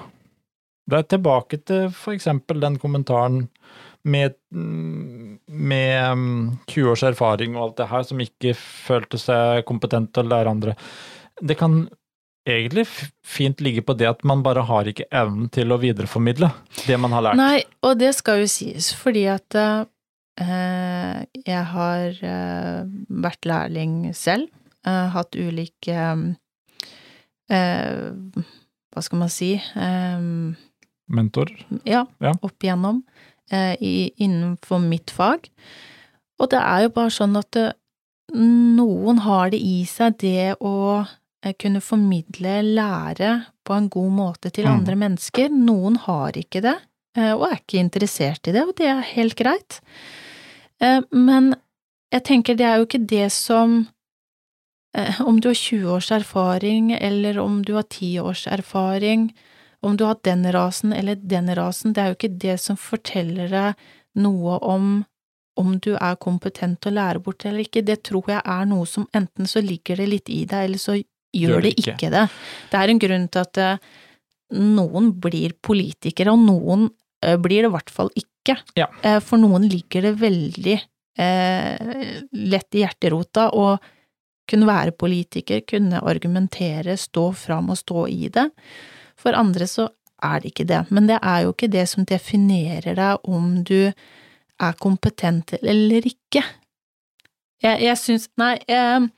[0.89, 3.43] Det er tilbake til for eksempel den kommentaren
[4.09, 9.65] med, mm, med mm, 20 års erfaring og alt det her, som ikke følte seg
[9.69, 10.75] kompetent til å lære andre.
[11.41, 11.83] Det kan
[12.57, 12.85] egentlig
[13.25, 16.49] fint ligge på det at man bare har ikke evnen til å videreformidle
[16.85, 17.39] det man har lært.
[17.39, 19.83] Nei, og det skal jo sies, fordi at uh,
[21.45, 22.87] jeg har uh,
[23.27, 24.49] vært lærling selv,
[24.87, 25.91] Uh, hatt ulike
[27.51, 27.97] eh,
[28.95, 30.53] Hva skal man si um,
[31.11, 31.51] Mentor.
[31.83, 32.31] Ja, Ja.
[32.39, 33.01] opp igjennom
[33.51, 35.49] i, innenfor mitt fag.
[36.39, 37.65] Og det er jo bare sånn at det,
[38.31, 41.03] noen har det i seg det å
[41.59, 44.71] kunne formidle lære på en god måte til Mm.
[44.73, 45.49] andre mennesker.
[45.49, 46.75] Noen har ikke det,
[47.17, 49.79] eh, og er ikke interessert i det, og det er helt greit.
[50.81, 51.55] Eh, Men
[52.11, 53.87] jeg tenker det er jo ikke det som
[54.95, 59.33] eh, om du har 20 års erfaring, eller om du har 10 års erfaring,
[59.83, 63.47] om du har den rasen eller den rasen, det er jo ikke det som forteller
[63.49, 63.75] deg
[64.15, 65.05] noe om
[65.57, 67.81] om du er kompetent til å lære bort eller ikke.
[67.83, 71.03] Det tror jeg er noe som enten så ligger det litt i deg, eller så
[71.35, 72.25] gjør det ikke det.
[72.71, 73.89] Det er en grunn til at eh,
[74.57, 76.87] noen blir politikere, og noen
[77.25, 78.57] eh, blir det i hvert fall ikke.
[78.79, 78.89] Ja.
[79.03, 80.77] Eh, for noen ligger det veldig
[81.19, 83.71] eh, lett i hjerterota å
[84.49, 88.47] kunne være politiker, kunne argumentere, stå fram og stå i det.
[89.19, 89.89] For andre så
[90.25, 93.91] er det ikke det, men det er jo ikke det som definerer deg om du
[94.59, 96.43] er kompetent eller ikke.
[97.63, 99.09] Jeg, jeg syns Nei, jeg,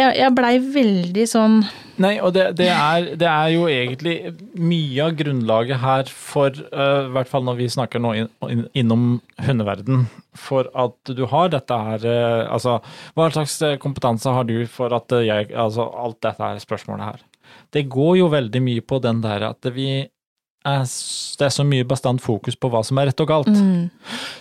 [0.00, 1.62] jeg, jeg blei veldig sånn
[2.00, 4.14] Nei, og det, det, er, det, er, jo egentlig
[4.56, 8.62] mye av grunnlaget her for, uh, i hvert fall når vi snakker nå in, in,
[8.80, 9.02] innom
[9.44, 12.78] hundeverden, for at du har dette her uh, Altså,
[13.18, 17.20] hva slags kompetanse har du for at jeg Altså, alt dette her spørsmålet her.
[17.76, 19.90] Det går jo veldig mye på den der at vi
[20.68, 20.82] er,
[21.38, 23.48] det er så mye bastant fokus på hva som er rett og galt.
[23.48, 23.90] mm,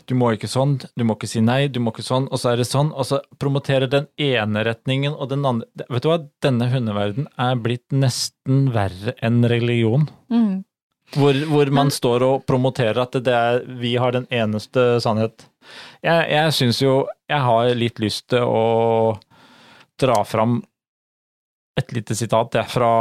[0.09, 2.51] Du må ikke sånn, du må ikke si nei, du må ikke sånn, og så
[2.53, 2.89] er det sånn.
[2.91, 7.55] Og så promoterer den ene retningen og den andre Vet du hva, denne hundeverden er
[7.61, 10.09] blitt nesten verre enn religion.
[10.31, 10.65] mm.
[11.15, 15.47] Hvor, hvor man står og promoterer at det er, vi har den eneste sannhet.
[16.05, 19.17] Jeg, jeg syns jo jeg har litt lyst til å
[19.97, 20.59] dra fram
[21.79, 22.91] et lite sitat det er fra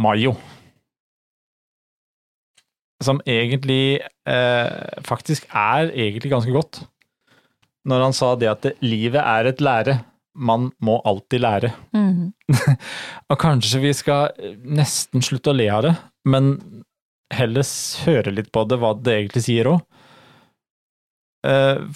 [0.00, 0.32] Mayo.
[3.00, 6.82] Som egentlig eh, faktisk er egentlig ganske godt.
[7.88, 10.00] Når han sa det at det, livet er et lære.
[10.36, 11.72] Man må alltid lære.
[11.96, 12.32] Mm.
[13.30, 15.94] Og kanskje vi skal nesten slutte å le av det,
[16.28, 16.52] men
[17.34, 17.66] heller
[18.04, 19.80] høre litt på det, hva det egentlig sier òg.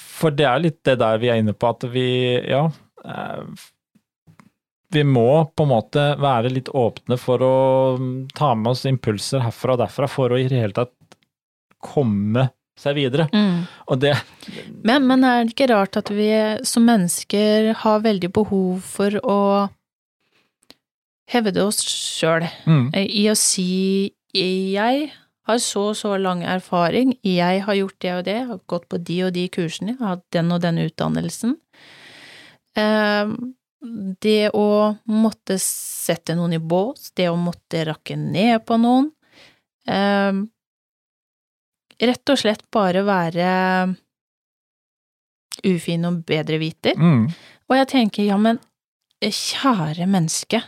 [0.01, 2.07] For det er litt det der vi er inne på, at vi,
[2.49, 2.63] ja
[3.05, 3.65] eh,
[4.95, 7.55] Vi må på en måte være litt åpne for å
[8.37, 10.95] ta med oss impulser herfra og derfra for å i det hele tatt
[11.85, 13.29] komme seg videre.
[13.35, 13.65] Mm.
[13.91, 14.15] Og det
[14.87, 16.31] Men, men er det ikke rart at vi
[16.67, 19.41] som mennesker har veldig behov for å
[21.31, 25.11] hevde oss sjøl mm, i å si jeg
[25.49, 28.99] har så og så lang erfaring, jeg har gjort det og det, har gått på
[28.99, 31.59] de og de kursene, har hatt den og den utdannelsen.
[32.81, 33.35] Eh,
[34.21, 39.11] Det å måtte sette noen i bås, det å måtte rakke ned på noen,
[39.87, 40.33] eh,
[42.01, 43.49] rett og slett bare være
[45.65, 46.97] ufin og bedreviter.
[46.97, 47.27] mm,
[47.69, 48.59] Og jeg tenker, ja, men
[49.25, 50.63] kjære menneske,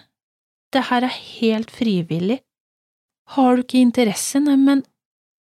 [0.73, 2.41] det her er helt frivillig.
[3.37, 4.85] Har du ikke interesse, nei, men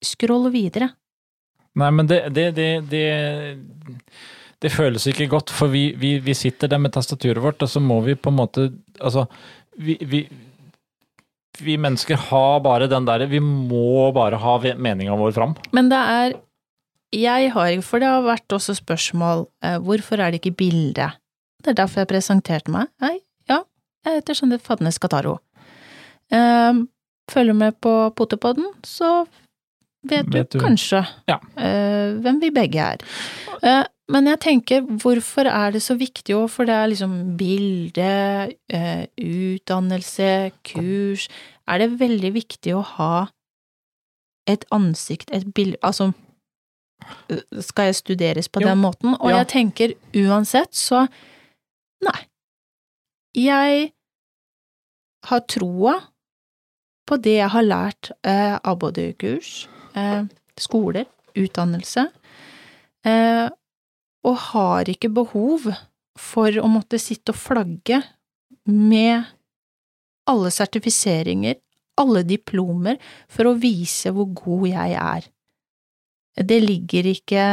[0.04, 0.94] scroll videre.
[1.76, 3.04] Nei, men det, det, det, det,
[4.64, 7.82] det føles ikke godt, for vi, vi, vi sitter der med tastaturet vårt, og så
[7.84, 8.70] må vi på en måte
[9.04, 9.26] Altså,
[9.76, 10.22] vi, vi,
[11.66, 15.56] vi mennesker har bare den derre Vi må bare ha meninga vår fram.
[15.76, 16.36] Men det er
[17.14, 21.10] Jeg har for det har vært også spørsmål eh, hvorfor er det ikke bilde?
[21.64, 22.88] Det er derfor jeg presenterte meg.
[23.02, 23.18] Nei,
[23.50, 23.62] ja,
[24.06, 25.38] jeg heter Jeanette Fadnes Kataro.
[26.34, 26.74] Eh,
[27.32, 29.26] følger med på Potepodden, så
[30.10, 31.38] vet, Vet du, kanskje Ja.
[31.58, 33.06] eh, hvem vi begge er.
[33.62, 38.10] Eh, men jeg tenker, hvorfor er det så viktig òg, for det er liksom bilde,
[38.70, 41.30] eh, utdannelse, kurs
[41.68, 43.28] Er det veldig viktig å ha
[44.48, 46.12] et ansikt, et bilde Altså,
[47.32, 49.16] øh, skal jeg studeres på Jo, den måten?
[49.20, 49.38] Og ja.
[49.38, 51.08] jeg tenker uansett, så
[52.04, 52.28] Nei.
[53.34, 53.94] Jeg
[55.24, 55.96] har troa
[57.08, 60.26] på det jeg har lært eh, av både kurs, eh,
[60.60, 61.08] skoler,
[61.40, 62.10] utdannelse,
[63.08, 63.48] eh,
[64.24, 65.68] og har ikke behov
[66.20, 68.00] for å måtte sitte og flagge
[68.70, 69.26] med
[70.30, 71.58] alle sertifiseringer,
[72.00, 72.98] alle diplomer,
[73.30, 75.28] for å vise hvor god jeg er.
[76.40, 77.46] Det ligger ikke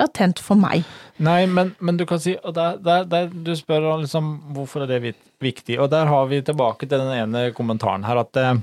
[0.00, 0.82] latent for meg.
[1.22, 4.90] Nei, men, men du kan si og der, der, der Du spør liksom hvorfor er
[4.90, 8.56] det viktig, og der har vi tilbake til den ene kommentaren her at eh,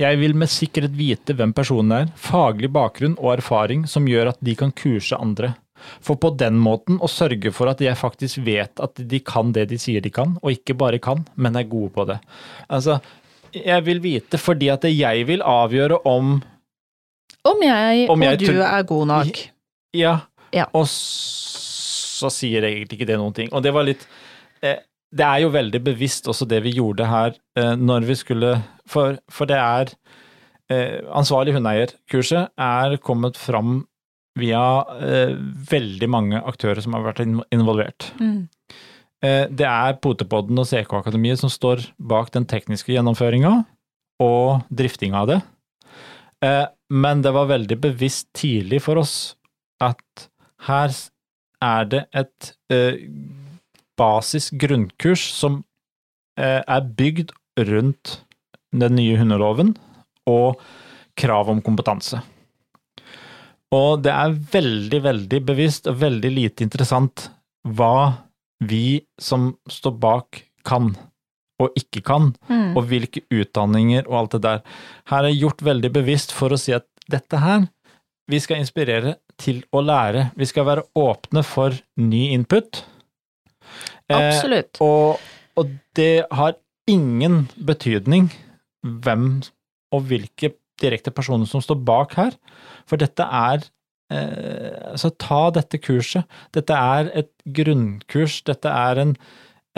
[0.00, 4.42] jeg vil med sikkerhet vite hvem personen er, faglig bakgrunn og erfaring som gjør at
[4.44, 5.54] de kan kurse andre.
[6.04, 9.68] For på den måten å sørge for at jeg faktisk vet at de kan det
[9.72, 12.18] de sier de kan, og ikke bare kan, men er gode på det.
[12.68, 12.98] Altså,
[13.54, 16.40] jeg vil vite fordi at jeg vil avgjøre om
[17.44, 19.42] Om jeg, Om jeg og du er god nok.
[19.94, 20.18] Ja.
[20.54, 20.66] Ja.
[20.72, 23.50] Og så sier egentlig ikke det noen ting.
[23.52, 24.06] Og det var litt
[24.62, 24.80] eh,
[25.14, 28.56] Det er jo veldig bevisst også det vi gjorde her eh, når vi skulle
[28.90, 29.92] For, for det er
[30.72, 33.82] eh, Ansvarlig hundeeierkurset er kommet fram
[34.38, 34.62] via
[34.98, 35.34] eh,
[35.70, 38.10] veldig mange aktører som har vært involvert.
[38.18, 38.48] Mm.
[39.24, 43.56] Eh, det er Potepodden og CK Akademiet som står bak den tekniske gjennomføringa
[44.24, 45.40] og driftinga av det.
[46.44, 49.34] Eh, men det var veldig bevisst tidlig for oss
[49.82, 50.28] at
[50.68, 50.92] her
[51.64, 53.00] er det et eh,
[53.98, 55.62] basis grunnkurs som
[56.34, 57.28] er bygd
[57.68, 58.16] rundt
[58.74, 59.68] den nye hundeloven
[60.26, 60.58] og
[61.14, 62.18] krav om kompetanse.
[63.74, 67.28] Og det er veldig, veldig bevisst og veldig lite interessant
[67.64, 67.96] hva
[68.64, 70.94] vi som står bak, kan
[71.62, 72.72] og ikke kan, mm.
[72.74, 74.62] og hvilke utdanninger og alt det der.
[75.10, 77.66] Her er gjort veldig bevisst for å si at dette her,
[78.30, 80.30] vi skal inspirere til å lære.
[80.40, 82.80] Vi skal være åpne for ny input.
[84.08, 84.80] Eh, Absolutt.
[84.80, 85.20] Eh, og,
[85.60, 86.56] og det har
[86.90, 88.30] ingen betydning
[88.84, 89.28] hvem
[89.94, 92.36] og hvilke direkte personer som står bak her.
[92.88, 93.64] For dette er
[94.12, 96.28] eh, Altså, ta dette kurset.
[96.54, 98.42] Dette er et grunnkurs.
[98.46, 99.16] Dette er en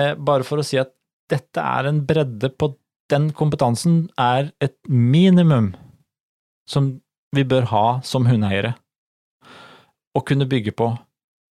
[0.01, 0.93] eh, Bare for å si at
[1.33, 2.71] dette er en bredde på
[3.11, 5.73] den kompetansen, er et minimum
[6.71, 6.97] som
[7.35, 8.75] vi bør ha som hundeeiere.
[10.17, 10.91] Å kunne bygge på.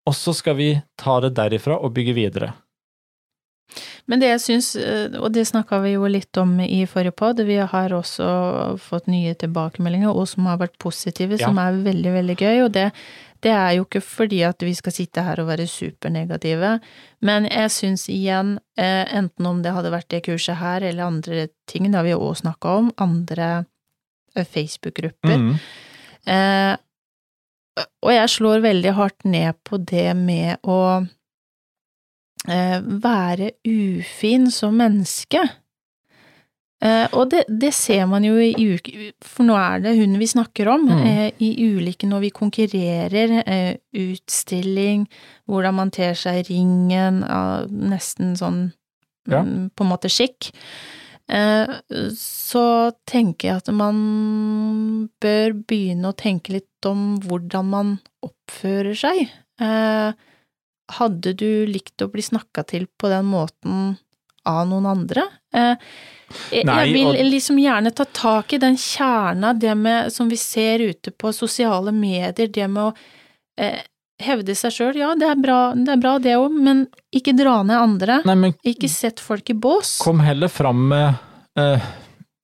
[0.05, 2.51] Og så skal vi ta det derifra og bygge videre.
[4.05, 7.41] Men det jeg syns, eh, og det snakka vi jo litt om i forrige pod,
[7.45, 8.27] vi har også
[8.81, 11.47] fått nye tilbakemeldinger, og som har vært positive, ja.
[11.47, 12.59] som er veldig, veldig gøy.
[12.67, 12.85] Og det,
[13.41, 16.75] det, er jo ikke fordi at vi skal sitte her og være supernegative,
[17.25, 21.49] men jeg syns igjen, eh, enten om det hadde vært det kurset her eller andre
[21.69, 23.51] ting, det har vi jo òg snakka om, andre
[24.35, 25.49] eh, Facebook-grupper.
[25.49, 25.53] Mm.
[26.29, 26.73] Eh,
[28.05, 30.77] og jeg slår veldig hardt ned på det med å
[32.45, 35.41] være ufin som menneske.
[36.83, 39.11] Eh, og det, det, ser man jo i uke...
[39.23, 40.87] For nå er det hun vi snakker om.
[40.89, 41.05] Mm.
[41.07, 45.07] Eh, I ulike når vi konkurrerer, eh, utstilling,
[45.49, 47.23] hvordan man ter seg i ringen,
[47.89, 48.67] nesten sånn
[49.31, 49.41] ja.
[49.41, 50.51] mm, på en måte skikk.
[51.31, 51.73] Eh,
[52.19, 52.67] så
[53.09, 59.25] tenker jeg at man bør begynne å tenke litt om hvordan man oppfører seg.
[59.63, 60.25] Eh,
[60.99, 63.95] hadde du likt å bli snakka til på den måten
[64.45, 65.25] av noen andre?
[65.55, 65.73] Eh,
[66.65, 70.83] Nei, jeg vil liksom gjerne ta tak i den kjerna, det med, som vi ser
[70.85, 72.93] ute på sosiale medier, det med å
[73.61, 73.83] eh,
[74.21, 74.99] hevde seg sjøl.
[74.99, 78.21] Ja, det er bra det, er bra, det òg, men ikke dra ned andre.
[78.27, 79.97] Nei, men, ikke sett folk i bås.
[80.03, 81.89] Kom heller fram med eh,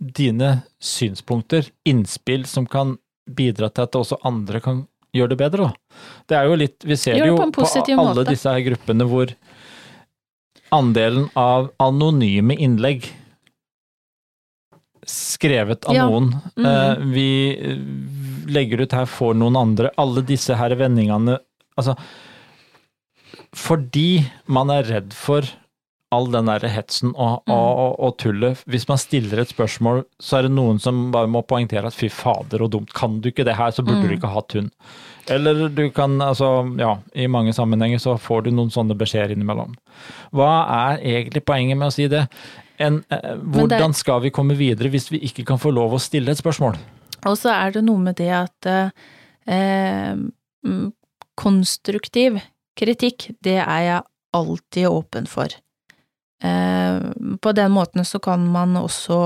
[0.02, 2.98] dine synspunkter, innspill som kan
[3.32, 5.81] bidra til at også andre kan gjøre det bedre, da.
[6.30, 8.30] Det er jo litt Vi ser jo på, på alle måte.
[8.30, 9.34] disse her gruppene hvor
[10.72, 13.10] andelen av anonyme innlegg
[15.08, 16.06] skrevet av ja.
[16.08, 16.66] noen mm.
[16.66, 17.14] -hmm.
[17.14, 19.92] Vi legger ut her for noen andre.
[19.98, 21.40] Alle disse her vendingene
[21.78, 21.96] Altså
[23.56, 25.48] Fordi man er redd for
[26.12, 27.54] all den der hetsen og, mm.
[27.56, 28.64] og, og, tullet.
[28.70, 32.10] Hvis man stiller et spørsmål, så er det noen som bare må poengtere at fy
[32.12, 34.10] fader og dumt, kan du ikke det her, så burde mm.
[34.10, 34.72] du ikke hatt hund.
[35.32, 36.50] Eller du kan, altså,
[36.82, 39.78] ja, i mange sammenhenger så får du noen sånne beskjeder innimellom.
[40.36, 40.52] Hva
[40.92, 42.26] er egentlig poenget med å si det?
[42.82, 46.02] En, eh, hvordan det, skal vi komme videre hvis vi ikke kan få lov å
[46.02, 46.80] stille et spørsmål?
[47.30, 50.16] Og så er det noe med det at eh,
[50.66, 50.88] mm,
[51.40, 52.42] konstruktiv
[52.80, 54.02] kritikk, det er jeg
[54.36, 55.54] alltid åpen for.
[56.42, 57.00] Eh,
[57.42, 59.18] på den måten så kan man også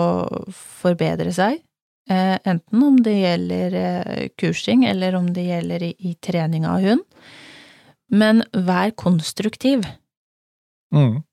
[0.51, 1.61] forbedre seg,
[2.09, 7.05] eh, enten om det gjelder eh, kursing eller om det gjelder i, trening av hund.
[8.11, 9.87] Men vær konstruktiv.
[10.93, 11.23] Mm.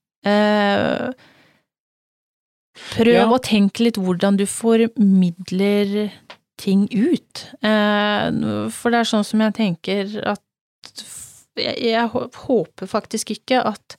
[2.95, 3.27] Prøv ja.
[3.29, 6.09] å tenke litt hvordan du formidler
[6.57, 7.43] ting ut.
[7.61, 10.41] For det er sånn som jeg tenker at
[11.61, 13.97] Jeg håper faktisk ikke at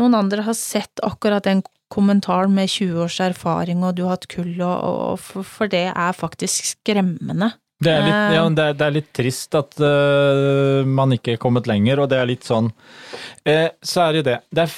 [0.00, 4.28] noen andre har sett akkurat den kommentaren med 20 års erfaring og du har hatt
[4.30, 7.52] kull og, og for, for, det er faktisk skremmende.
[7.80, 8.34] Det er litt, eh.
[8.36, 12.10] ja, det er, det er litt trist at uh, man ikke er kommet lenger, og
[12.12, 14.38] det er litt sånn uh, Så er det det.
[14.52, 14.74] det er,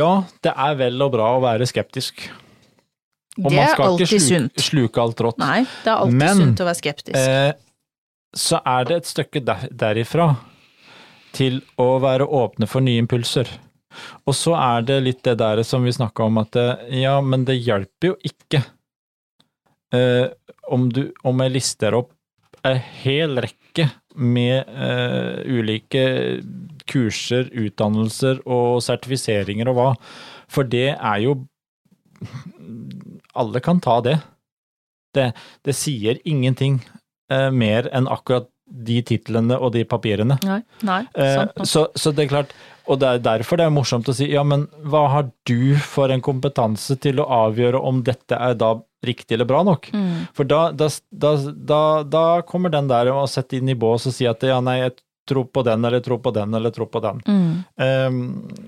[0.00, 2.24] ja, det er vel og bra å være skeptisk.
[3.40, 4.62] Og det er alltid sluk, sunt.
[4.64, 5.40] sluke alt rått.
[5.42, 7.20] Nei, det er alltid Men, sunt å være skeptisk.
[7.20, 7.52] Uh,
[8.40, 10.32] så er det et stykke der, derifra
[11.36, 13.50] til å være åpne for nye impulser.
[14.28, 16.56] Og så er det litt det der som vi snakka om, at
[16.94, 18.62] ja, men det hjelper jo ikke
[19.94, 20.26] eh,
[20.70, 22.12] om, du, om jeg lister opp
[22.66, 23.88] en hel rekke
[24.20, 26.04] med eh, ulike
[26.90, 29.88] kurser, utdannelser og sertifiseringer og hva,
[30.50, 31.40] for det er jo
[33.40, 34.18] Alle kan ta det.
[35.16, 35.30] Det,
[35.64, 36.82] det sier ingenting
[37.32, 40.36] eh, mer enn akkurat de titlene og de papirene.
[40.44, 41.62] Nei, nei, eh, sant.
[41.64, 42.52] så, så det er klart,
[42.88, 46.12] Og det er derfor det er morsomt å si ja, men hva har du for
[46.12, 48.74] en kompetanse til å avgjøre om dette er da
[49.06, 49.90] riktig eller bra nok?
[49.92, 50.26] Mm.
[50.36, 54.28] For da, da, da, da, kommer den der å sette inn i bås og si
[54.30, 54.96] at ja, nei, jeg
[55.30, 57.22] tror på den, eller tror på den, eller tror på den.
[57.28, 57.50] Mm.
[57.76, 58.20] Um,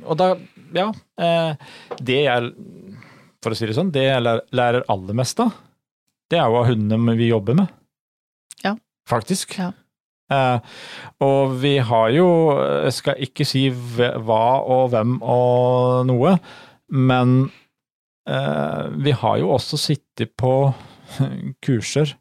[0.06, 0.28] og da,
[0.76, 2.52] ja uh, Det jeg,
[3.42, 5.54] for å si det sånn, det jeg lærer aller mest av,
[6.30, 7.72] det er jo av hundene vi jobber med.
[8.62, 8.76] Ja.
[9.10, 9.58] Faktisk.
[9.58, 9.72] Ja.
[10.32, 10.80] Eh,
[11.26, 12.28] og vi har jo,
[12.86, 16.36] jeg skal ikke si hva og hvem og noe,
[16.92, 17.38] men
[18.28, 20.56] eh, vi har jo også sittet på
[21.64, 22.16] kurser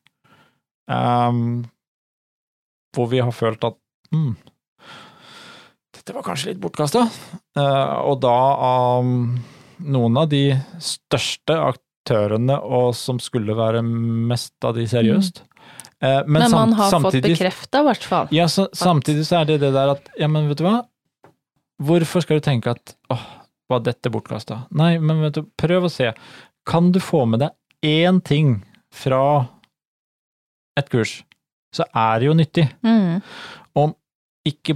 [2.91, 3.77] hvor vi har følt at
[4.11, 4.33] mm,
[5.95, 7.05] dette var kanskje litt bortkasta.
[7.55, 10.47] Eh, og da av noen av de
[10.81, 15.43] største aktørene, og som skulle være mest av de seriøst.
[16.01, 18.31] Eh, men, Men, man har har fått samtidig, bekrefta, i hvert fall.
[18.33, 20.79] ja, så, samtidig så er det det der at ja, men vet du hva?
[21.81, 23.25] Hvorfor skal du tenke at åh,
[23.69, 24.63] var dette bortkasta?
[24.77, 26.11] Nei, men vet du, prøv å se.
[26.69, 27.53] Kan du få med deg
[27.85, 28.59] én ting
[28.93, 29.47] fra
[30.77, 31.21] et kurs,
[31.73, 32.67] så er det jo nyttig.
[32.85, 33.21] Mm.
[34.47, 34.73] Ikke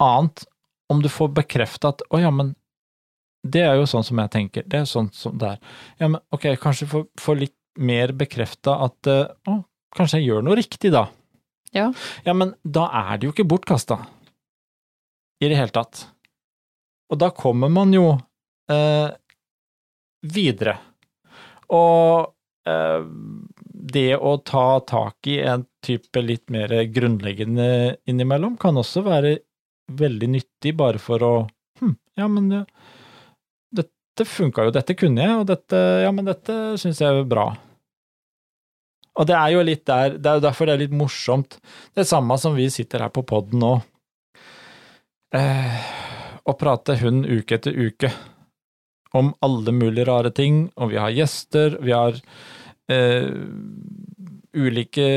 [0.00, 0.44] annet
[0.88, 2.54] om du får bekrefta at å ja, men
[3.42, 5.76] det er jo sånn som jeg tenker, det er sånn som det er.
[6.00, 9.58] Ja, men ok, kanskje få, få litt mer bekrefta at eh, å,
[9.96, 11.06] kanskje jeg gjør noe riktig da.
[11.72, 11.88] Ja.
[12.26, 13.98] Ja, men da er det jo ikke bortkasta.
[15.42, 16.06] I det hele tatt.
[17.12, 18.12] Og da kommer man jo
[18.72, 19.08] eh,
[20.22, 20.76] videre.
[21.72, 22.28] Og
[22.68, 23.06] eh,
[23.92, 29.36] det å ta tak i en type litt mer grunnleggende innimellom kan også være
[29.92, 31.32] veldig nyttig bare for å
[31.80, 32.62] hm, ja, men det,
[33.74, 37.50] dette funka jo, dette kunne jeg, og dette, ja, men dette syns jeg er bra.
[39.20, 41.58] Og det er jo litt der, det er jo derfor det er litt morsomt.
[41.92, 43.72] Det samme som vi sitter her på poden nå,
[45.36, 45.82] eh,
[46.48, 48.10] og prater hund uke etter uke
[49.12, 52.16] om alle mulige rare ting, og vi har gjester, vi har
[52.88, 53.28] eh,
[54.56, 55.08] ulike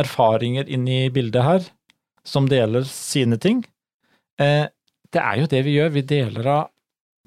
[0.00, 1.68] erfaringer inni bildet her,
[2.24, 3.62] som deler sine ting.
[4.40, 4.66] Eh,
[5.12, 6.70] det er jo det vi gjør, vi deler av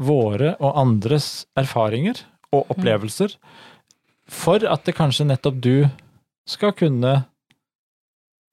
[0.01, 3.35] våre og andres erfaringer og opplevelser,
[4.33, 5.75] for at det kanskje nettopp du
[6.49, 7.13] skal kunne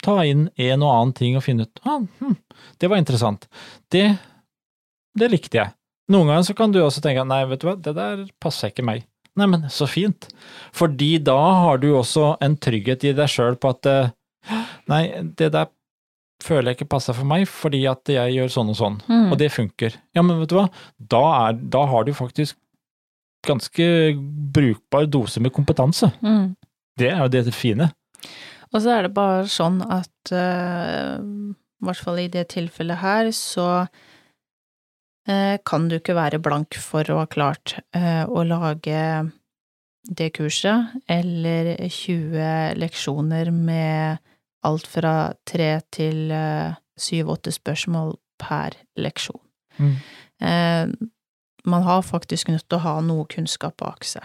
[0.05, 2.37] ta inn en og annen ting og finne ut ah, hm,
[2.81, 3.47] det var interessant.
[3.93, 4.07] Det,
[5.19, 5.75] det likte jeg.
[6.11, 8.87] Noen ganger så kan du også tenke nei, vet du hva, det der passer ikke
[8.87, 9.05] meg.
[9.39, 10.27] Nei, men så fint.
[10.75, 14.11] Fordi da har du også en trygghet i deg sjøl på at eh,
[14.91, 15.05] nei,
[15.39, 15.69] det der
[16.43, 19.27] føler jeg ikke passer for meg, fordi at jeg gjør sånn og sånn, Mm.
[19.31, 19.97] og det funker.
[20.17, 20.67] Ja, men vet du hva,
[20.97, 22.57] da, er, da har du faktisk
[23.47, 23.87] ganske
[24.55, 26.11] brukbar dose med kompetanse.
[26.21, 26.55] Mm.
[26.99, 27.91] Det er jo det fine.
[28.71, 33.31] Og så er det bare sånn at uh, i hvert fall i det tilfellet her,
[33.35, 39.03] så uh, kan du ikke være blank for å ha klart uh, å lage
[40.11, 44.23] det kurset, eller 20 leksjoner med
[44.65, 46.33] alt fra tre til
[47.01, 49.41] syv-åtte spørsmål per leksjon.
[49.77, 49.93] Mm.
[51.65, 54.25] Eh, man har faktisk nødt til å ha noe kunnskap bak seg.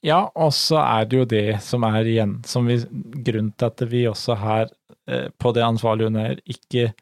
[0.00, 2.78] Ja, og så er det jo det som er igjen, som vi,
[3.26, 4.70] grunnen til at vi også her
[5.06, 6.92] eh, på det ansvarlige under ikke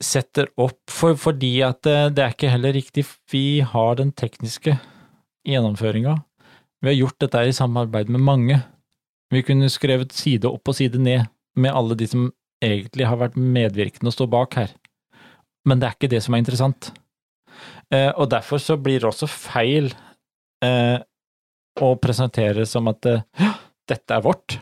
[0.00, 4.74] setter opp, for, fordi at det, det er ikke heller riktig, vi har den tekniske
[5.46, 6.16] gjennomføringa.
[6.80, 8.60] Vi har gjort dette i samarbeid med mange.
[9.30, 12.30] Vi kunne skrevet side opp og side ned med alle de som
[12.64, 14.72] egentlig har vært medvirkende og står bak her.
[15.68, 16.90] Men det er ikke det som er interessant.
[17.92, 19.90] Eh, og derfor så blir det også feil
[20.64, 20.98] eh,
[21.80, 23.54] å presentere som at eh, «Ja,
[23.90, 24.60] dette er vårt.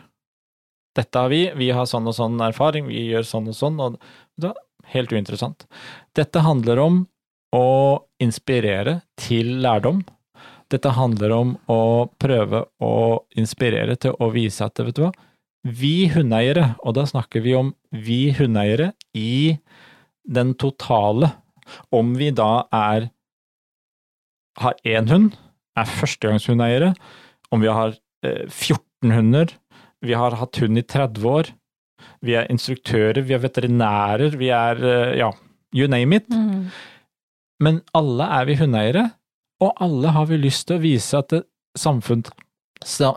[0.96, 3.98] Dette har vi, vi har sånn og sånn erfaring, vi gjør sånn og sånn, og
[4.40, 5.66] det er helt uinteressant.
[6.16, 7.02] Dette handler om
[7.54, 7.68] å
[8.22, 10.02] inspirere til lærdom.
[10.72, 12.94] Dette handler om å prøve å
[13.40, 15.12] inspirere til å vise at, vet du hva,
[15.64, 19.58] vi hundeeiere, og da snakker vi om vi hundeeiere i
[20.28, 21.32] den totale,
[21.94, 23.08] om vi da er
[24.58, 25.32] har én hund,
[25.78, 26.92] er førstegangshundeiere,
[27.54, 27.94] om vi har
[28.26, 29.52] eh, 14 hunder,
[30.02, 31.52] vi har hatt hund i 30 år,
[32.24, 35.30] vi er instruktører, vi er veterinærer, vi er eh, ja,
[35.74, 36.26] you name it.
[36.30, 36.68] Mm.
[37.62, 39.06] Men alle er vi hundeeiere,
[39.62, 41.42] og alle har vi lyst til å vise at det,
[41.78, 42.24] samfunn,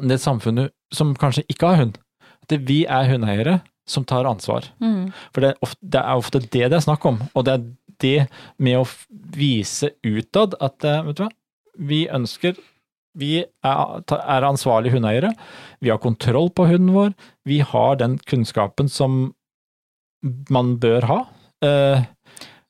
[0.09, 1.99] det samfunnet som kanskje ikke har hund,
[2.41, 4.67] at vi er hundeeiere som tar ansvar.
[4.83, 5.11] Mm.
[5.33, 7.67] For det er, ofte, det er ofte det det er snakk om, og det er
[8.01, 8.17] det
[8.57, 8.85] med å
[9.35, 11.31] vise utad at eh, vet du hva,
[11.77, 12.57] vi ønsker
[13.19, 15.33] vi er, er ansvarlige hundeeiere,
[15.83, 17.11] vi har kontroll på hunden vår,
[17.43, 19.33] vi har den kunnskapen som
[20.53, 21.19] man bør ha
[21.61, 22.03] Eh,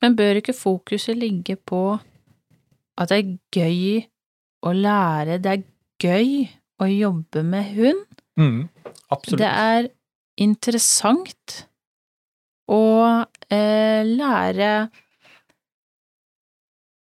[0.02, 1.98] Men bør ikke fokuset ligge på
[3.00, 4.02] at det er gøy
[4.68, 5.62] å lære, det er
[6.02, 6.32] gøy
[6.82, 8.04] å jobbe med hund?
[8.36, 8.68] mm,
[9.10, 9.40] absolutt.
[9.40, 9.88] Det er
[10.40, 11.66] interessant
[12.72, 12.82] å
[13.52, 14.70] eh, lære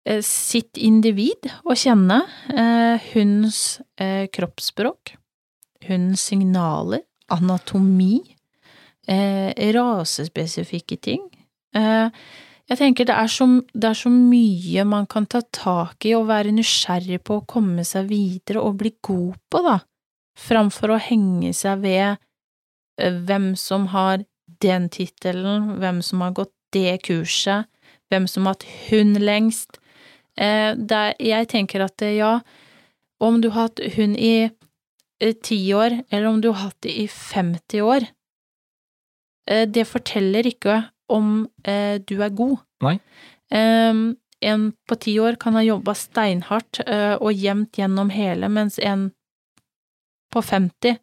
[0.05, 5.15] eh, sitt individ å kjenne, eh, hundens eh, kroppsspråk,
[5.87, 8.19] hundens signaler, anatomi,
[9.07, 11.23] eh, rasespesifikke ting.
[11.75, 13.45] Jeg tenker det er, så,
[13.75, 17.83] det er så mye man kan ta tak i og være nysgjerrig på å komme
[17.85, 19.75] seg videre og bli god på, da,
[20.39, 22.15] framfor å henge seg ved
[22.99, 24.23] hvem som har
[24.63, 27.67] den tittelen, hvem som har gått det kurset,
[28.11, 29.79] hvem som har hatt hund lengst.
[30.37, 30.75] Eh,
[31.23, 32.39] jeg tenker at eh, ja,
[33.23, 36.95] om du har hatt hund i eh, ti år, eller om du har hatt det
[37.05, 38.07] i 50 år,
[39.49, 42.59] eh, det forteller ikke om eh, du er god.
[42.83, 42.97] Nei.
[43.53, 44.15] Em,
[44.45, 49.09] en på ti år kan ha jobba steinhardt eh, og jevnt gjennom hele, mens en
[50.33, 50.99] på 50,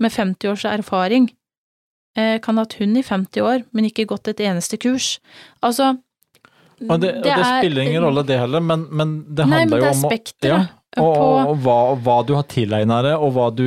[0.00, 1.28] med 50 års erfaring,
[2.16, 5.18] eh, kan ha hatt hund i 50 år, men ikke gått et eneste kurs.
[5.62, 5.92] Altså,
[6.88, 9.76] Og det, og det er- spiller ingen rolle det heller, men, men det Nei, handler
[9.76, 10.60] men det jo om å ja,
[10.96, 13.66] og, på og, og hva, hva du har tilegna deg, og hva du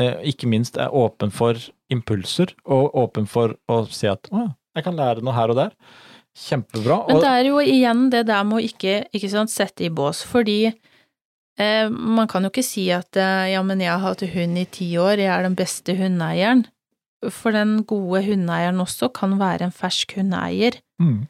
[0.00, 1.54] eh, ikke minst er åpen for
[1.92, 5.74] impulser, og åpen for å si at å, jeg kan lære noe her og der.
[6.40, 7.02] Kjempebra.
[7.08, 10.22] Men det er jo igjen det der med å ikke, ikke sant, sette i bås,
[10.24, 10.72] fordi
[11.90, 14.92] man kan jo ikke si at eh, ja, men jeg har hatt hund i ti
[15.00, 16.64] år, jeg er den beste hundeeieren.
[17.28, 21.26] For den gode hundeeieren også kan være en fersk hundeeier mm,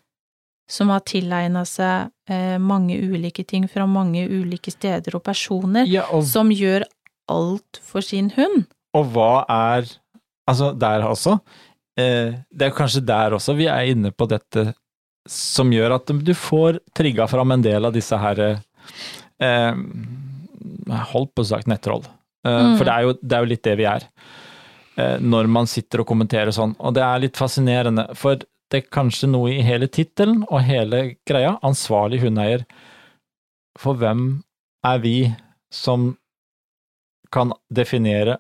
[0.71, 6.07] som har tilegna seg eh, mange ulike ting fra mange ulike steder og personer, ja,
[6.15, 6.87] og, som gjør
[7.31, 8.69] alt for sin hund.
[8.95, 9.91] og hva er
[10.51, 11.37] Altså, der også.
[12.01, 14.73] Eh, det er kanskje der også vi er inne på dette
[15.31, 18.41] som gjør at du får trigga fram en del av disse her
[19.43, 19.75] eh,
[21.13, 22.05] Holdt på sagt nettroll.
[22.47, 22.77] Eh, Mm.
[22.79, 24.07] For det er, jo, det er jo litt det vi er.
[24.97, 26.77] Eh, når man sitter og kommenterer sånn.
[26.79, 28.37] Og det er litt fascinerende, for
[28.71, 31.59] det er kanskje noe i hele tittelen og hele greia.
[31.67, 32.65] Ansvarlig hundeeier.
[33.79, 34.43] For hvem
[34.87, 35.35] er vi
[35.73, 36.17] som
[37.31, 38.39] kan definere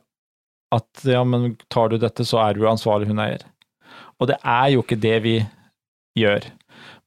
[0.74, 3.42] at ja, men tar du dette, så er du ansvarlig hundeeier.
[4.20, 5.36] Og det er jo ikke det vi
[6.18, 6.46] gjør.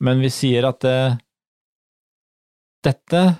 [0.03, 1.17] Men vi sier at det,
[2.83, 3.39] dette kan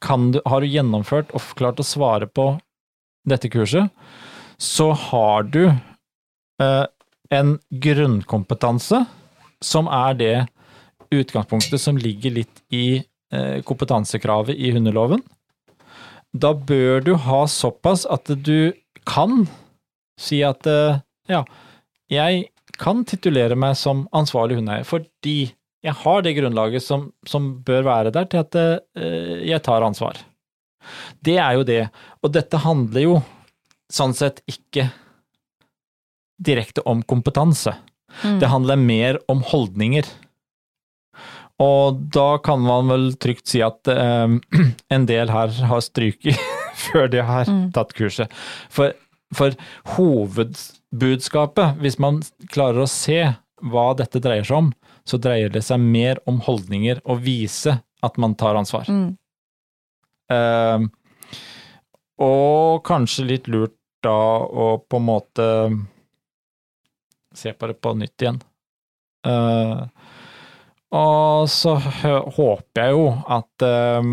[0.00, 2.54] du, har du gjennomført og klart å svare på
[3.28, 3.90] dette kurset,
[4.60, 6.86] så har du eh,
[7.30, 9.04] en grunnkompetanse
[9.60, 10.36] som er det
[11.10, 15.22] utgangspunktet som ligger litt i eh, kompetansekravet i hundeloven.
[16.32, 18.72] Da bør du ha såpass at du
[19.08, 19.46] kan
[20.20, 21.44] si at eh, ja,
[22.10, 22.48] jeg
[22.80, 25.52] kan titulere meg som ansvarlig hundeeier fordi
[25.86, 30.18] jeg har det grunnlaget som, som bør være der til at eh, jeg tar ansvar.
[31.24, 31.82] Det er jo det,
[32.24, 33.14] og dette handler jo
[33.92, 34.88] sånn sett ikke
[36.40, 37.74] direkte om kompetanse.
[38.24, 38.38] Mm.
[38.42, 40.06] Det handler mer om holdninger.
[41.60, 44.36] Og da kan man vel trygt si at eh,
[44.96, 46.40] en del her har stryket
[46.86, 47.66] før de har Mm.
[47.76, 48.32] tatt kurset.
[48.72, 48.92] For,
[49.36, 49.52] for
[49.96, 52.20] hovedbudskapet, hvis man
[52.52, 53.20] klarer å se
[53.60, 54.70] hva dette dreier seg om,
[55.10, 58.88] så dreier det seg mer om holdninger og vise at man tar ansvar.
[58.88, 59.12] Mm.
[60.30, 60.86] Uh,
[62.22, 65.46] og kanskje litt lurt da å på en måte
[67.36, 68.40] se på det på nytt igjen.
[69.26, 69.86] Uh,
[70.96, 74.12] og så håper jeg jo at uh,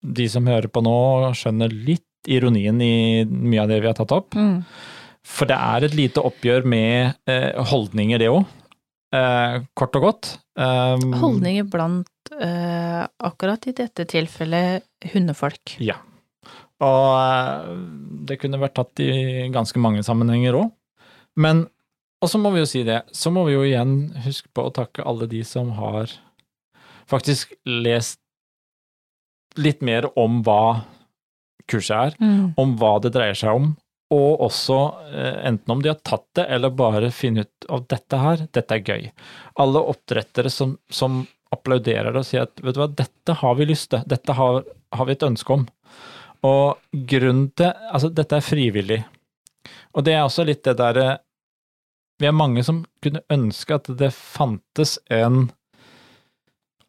[0.00, 0.96] de som hører på nå,
[1.36, 4.36] skjønner litt ironien i mye av det vi har tatt opp.
[4.36, 4.60] Mm.
[5.26, 8.44] For det er et lite oppgjør med eh, holdninger, det òg.
[9.12, 10.28] Eh, kort og godt.
[10.54, 15.74] Um, Holdninger blant eh, akkurat i dette tilfellet hundefolk.
[15.82, 15.96] Ja.
[16.80, 17.72] Og eh,
[18.30, 20.70] det kunne vært tatt i ganske mange sammenhenger òg.
[21.40, 21.66] Men
[22.22, 24.72] Og så må vi jo si det, så må vi jo igjen huske på å
[24.76, 26.10] takke alle de som har
[27.08, 28.18] faktisk lest
[29.56, 30.82] litt mer om hva
[31.66, 32.52] kurset er, Mm.
[32.60, 33.70] om hva det dreier seg om,
[34.10, 34.78] og også
[35.14, 38.76] eh, enten om de har tatt det, eller bare finne ut av dette her, dette
[38.76, 39.04] er gøy.
[39.62, 41.22] Alle oppdrettere som, som
[41.54, 44.64] applauderer det og sier at vet du hva, dette har vi lyst til, dette har,
[44.96, 45.64] har vi et ønske om.
[46.46, 49.00] Og grunnen til Altså, dette er frivillig.
[49.94, 51.18] Og det er også litt det derre
[52.20, 55.50] Vi er mange som kunne ønske at det fantes en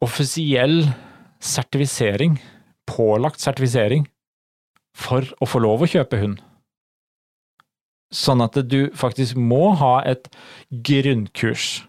[0.02, 0.88] offisiell
[1.42, 2.36] sertifisering,
[2.90, 4.08] pålagt sertifisering,
[4.92, 6.42] for å få lov å kjøpe hund.
[8.12, 10.28] Sånn at du faktisk må ha et
[10.70, 11.86] grunnkurs.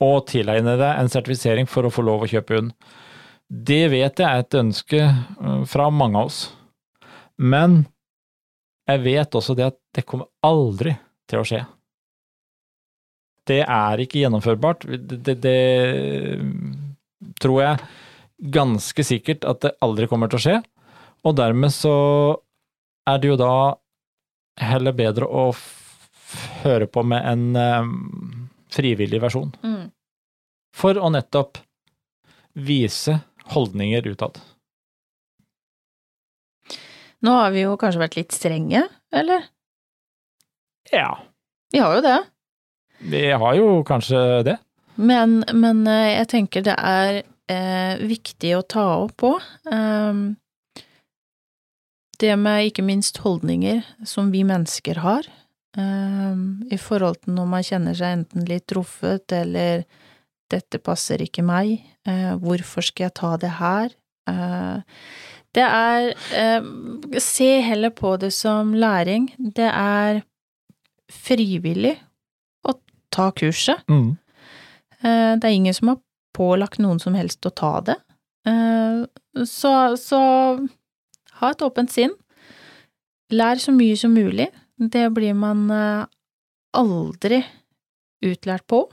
[0.00, 2.70] og tilegne deg en sertifisering for å få lov å kjøpe hund.
[3.50, 6.38] Det vet jeg er et ønske eh, fra mange av oss.
[7.36, 7.82] Men
[8.88, 10.94] jeg vet også det at det kommer aldri
[11.28, 11.60] til å skje.
[13.50, 14.86] Det er ikke gjennomførbart.
[14.88, 15.60] Det, det, det
[17.42, 17.84] tror jeg
[18.56, 20.56] ganske sikkert at det aldri kommer til å skje.
[21.28, 21.94] Og dermed så
[23.08, 23.54] er det jo da
[24.60, 25.48] heller bedre å
[26.62, 29.50] høre på med en um, frivillig versjon.
[29.64, 29.88] Mm.
[30.76, 31.58] For å nettopp
[32.54, 33.18] vise
[33.54, 34.38] holdninger utad.
[37.20, 39.48] Nå har vi jo kanskje vært litt strenge, eller?
[40.90, 41.18] Ja,
[41.72, 42.18] Vi har jo det.
[43.10, 44.56] vi har jo kanskje det.
[44.96, 49.22] Men, men eh, jeg tenker det er eh, viktig å ta opp.
[49.70, 50.34] Um,
[52.20, 55.26] det med ikke minst holdninger som vi mennesker har,
[55.76, 59.84] um, i forhold til når man kjenner seg enten litt truffet eller
[60.50, 63.94] 'dette passer ikke meg', eh, 'hvorfor skal jeg ta det her'?
[64.28, 64.80] Eh,
[65.54, 69.30] det er eh, Se heller på det som læring.
[69.38, 70.22] Det er
[71.10, 71.96] frivillig
[72.66, 72.76] å
[73.10, 73.82] ta kurset.
[73.88, 74.18] Mm.
[75.02, 75.98] Eh, Det er ingen som har
[76.34, 77.96] pålagt noen som helst å ta det.
[79.46, 80.20] Så, så
[81.40, 82.14] ha et åpent sinn.
[83.30, 84.48] Lær så mye som mulig.
[84.80, 86.04] Det blir man eh,
[86.76, 87.42] aldri
[88.24, 88.84] utlært på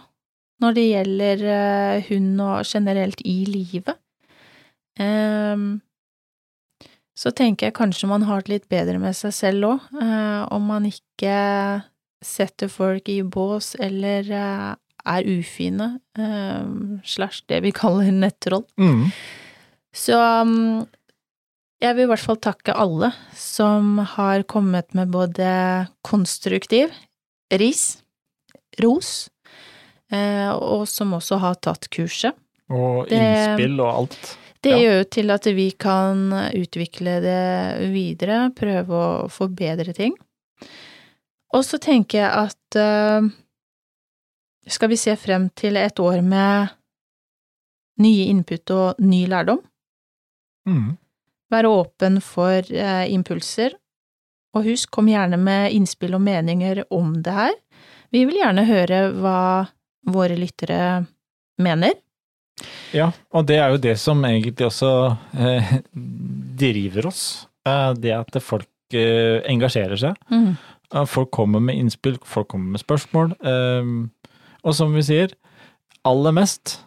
[0.63, 3.97] når det gjelder eh, hund og generelt i livet.
[4.99, 5.81] Ehm,
[7.17, 9.85] Så tenker jeg kanskje man har det litt bedre med seg selv òg,
[10.53, 11.37] om man ikke
[12.21, 14.75] setter folk i bås eller eh,
[15.07, 15.87] er ufine,
[16.17, 16.67] eh,
[17.03, 18.65] slash det vi kaller nettroll.
[18.77, 19.07] Mm.
[19.95, 20.85] Så um,
[21.83, 25.49] jeg vil i hvert fall takke alle som har kommet med både
[26.07, 26.91] konstruktiv
[27.53, 28.01] ris,
[28.83, 29.29] ros,
[30.11, 32.35] eh, og som også har tatt kurset.
[32.67, 34.37] Og innspill og alt.
[34.61, 34.77] Det Ja.
[34.81, 40.15] gjør jo til at vi kan utvikle det videre, prøve å forbedre ting.
[41.53, 43.29] Og så tenker jeg at eh,
[44.67, 46.69] skal vi se frem til et år med
[48.03, 49.61] nye input og ny lærdom,
[50.67, 50.97] Mm.
[51.53, 53.75] Være åpen for eh, impulser,
[54.55, 57.53] og husk, kom gjerne med innspill og meninger om det her.
[58.11, 59.39] Vi vil gjerne høre hva
[60.07, 61.05] våre lyttere
[61.61, 61.93] mener.
[62.95, 64.89] Ja, og det er jo det som egentlig også
[65.37, 65.75] eh,
[66.57, 67.21] driver oss.
[67.67, 70.17] Eh, det at folk eh, engasjerer seg.
[70.31, 70.55] Mm.
[70.95, 73.35] Eh, Folk kommer med innspill, folk kommer med spørsmål.
[73.43, 73.93] eh,
[74.63, 75.35] og som vi sier,
[76.07, 76.79] aller mest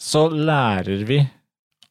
[0.00, 1.18] så lærer vi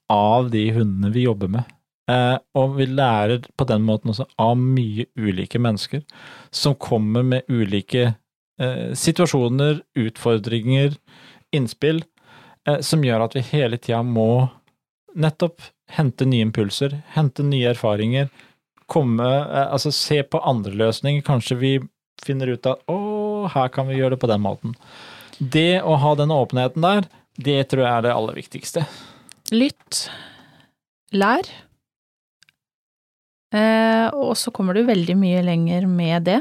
[0.09, 1.67] av de hundene vi jobber med.
[2.09, 6.01] Eh, og vi lærer på den måten også av mye ulike mennesker
[6.49, 8.05] som kommer med ulike
[8.61, 10.95] eh, situasjoner, utfordringer,
[11.53, 12.01] innspill,
[12.65, 14.47] eh, som gjør at vi hele tida må
[15.19, 15.61] nettopp
[15.93, 18.29] hente nye impulser, hente nye erfaringer,
[18.89, 19.25] komme
[19.69, 21.21] Altså se på andre løsninger.
[21.21, 21.71] Kanskje vi
[22.25, 24.73] finner ut at å, her kan vi gjøre det på den måten.
[25.37, 27.05] Det å ha den åpenheten der,
[27.37, 28.87] det tror jeg er det aller viktigste.
[29.53, 30.07] Lytt.
[31.13, 31.45] Lær.
[33.53, 36.39] Eh, og så kommer du veldig mye lenger med det.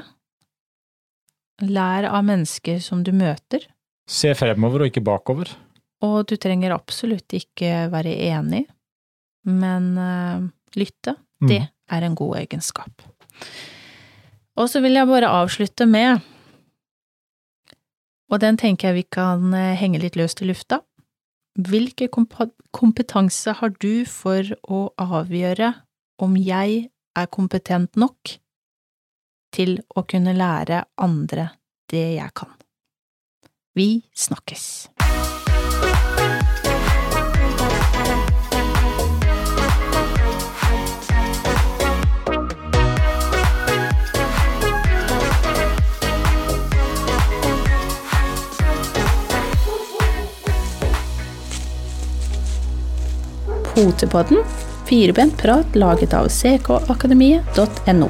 [1.65, 3.65] Lær av mennesker som du møter,
[4.09, 5.51] Se fremover og ikke bakover.
[6.01, 8.67] og du trenger absolutt ikke være enig,
[9.45, 11.49] men eh, lytte, Mm.
[11.49, 12.91] det er en god egenskap.
[14.57, 16.21] Og så vil jeg bare avslutte med,
[18.31, 20.81] og den tenker jeg vi kan eh, henge litt løst i lufta,
[21.59, 22.09] hvilken
[22.73, 25.75] kompetanse har du for å avgjøre
[26.19, 26.91] om jeg
[27.23, 28.37] er kompetent nok
[29.55, 31.51] til å kunne lære andre
[31.91, 32.55] det jeg kan?
[33.79, 34.89] Vi snakkes.
[53.79, 54.43] Potepodden,
[54.89, 58.09] firebent prat laget av ckakademiet.no.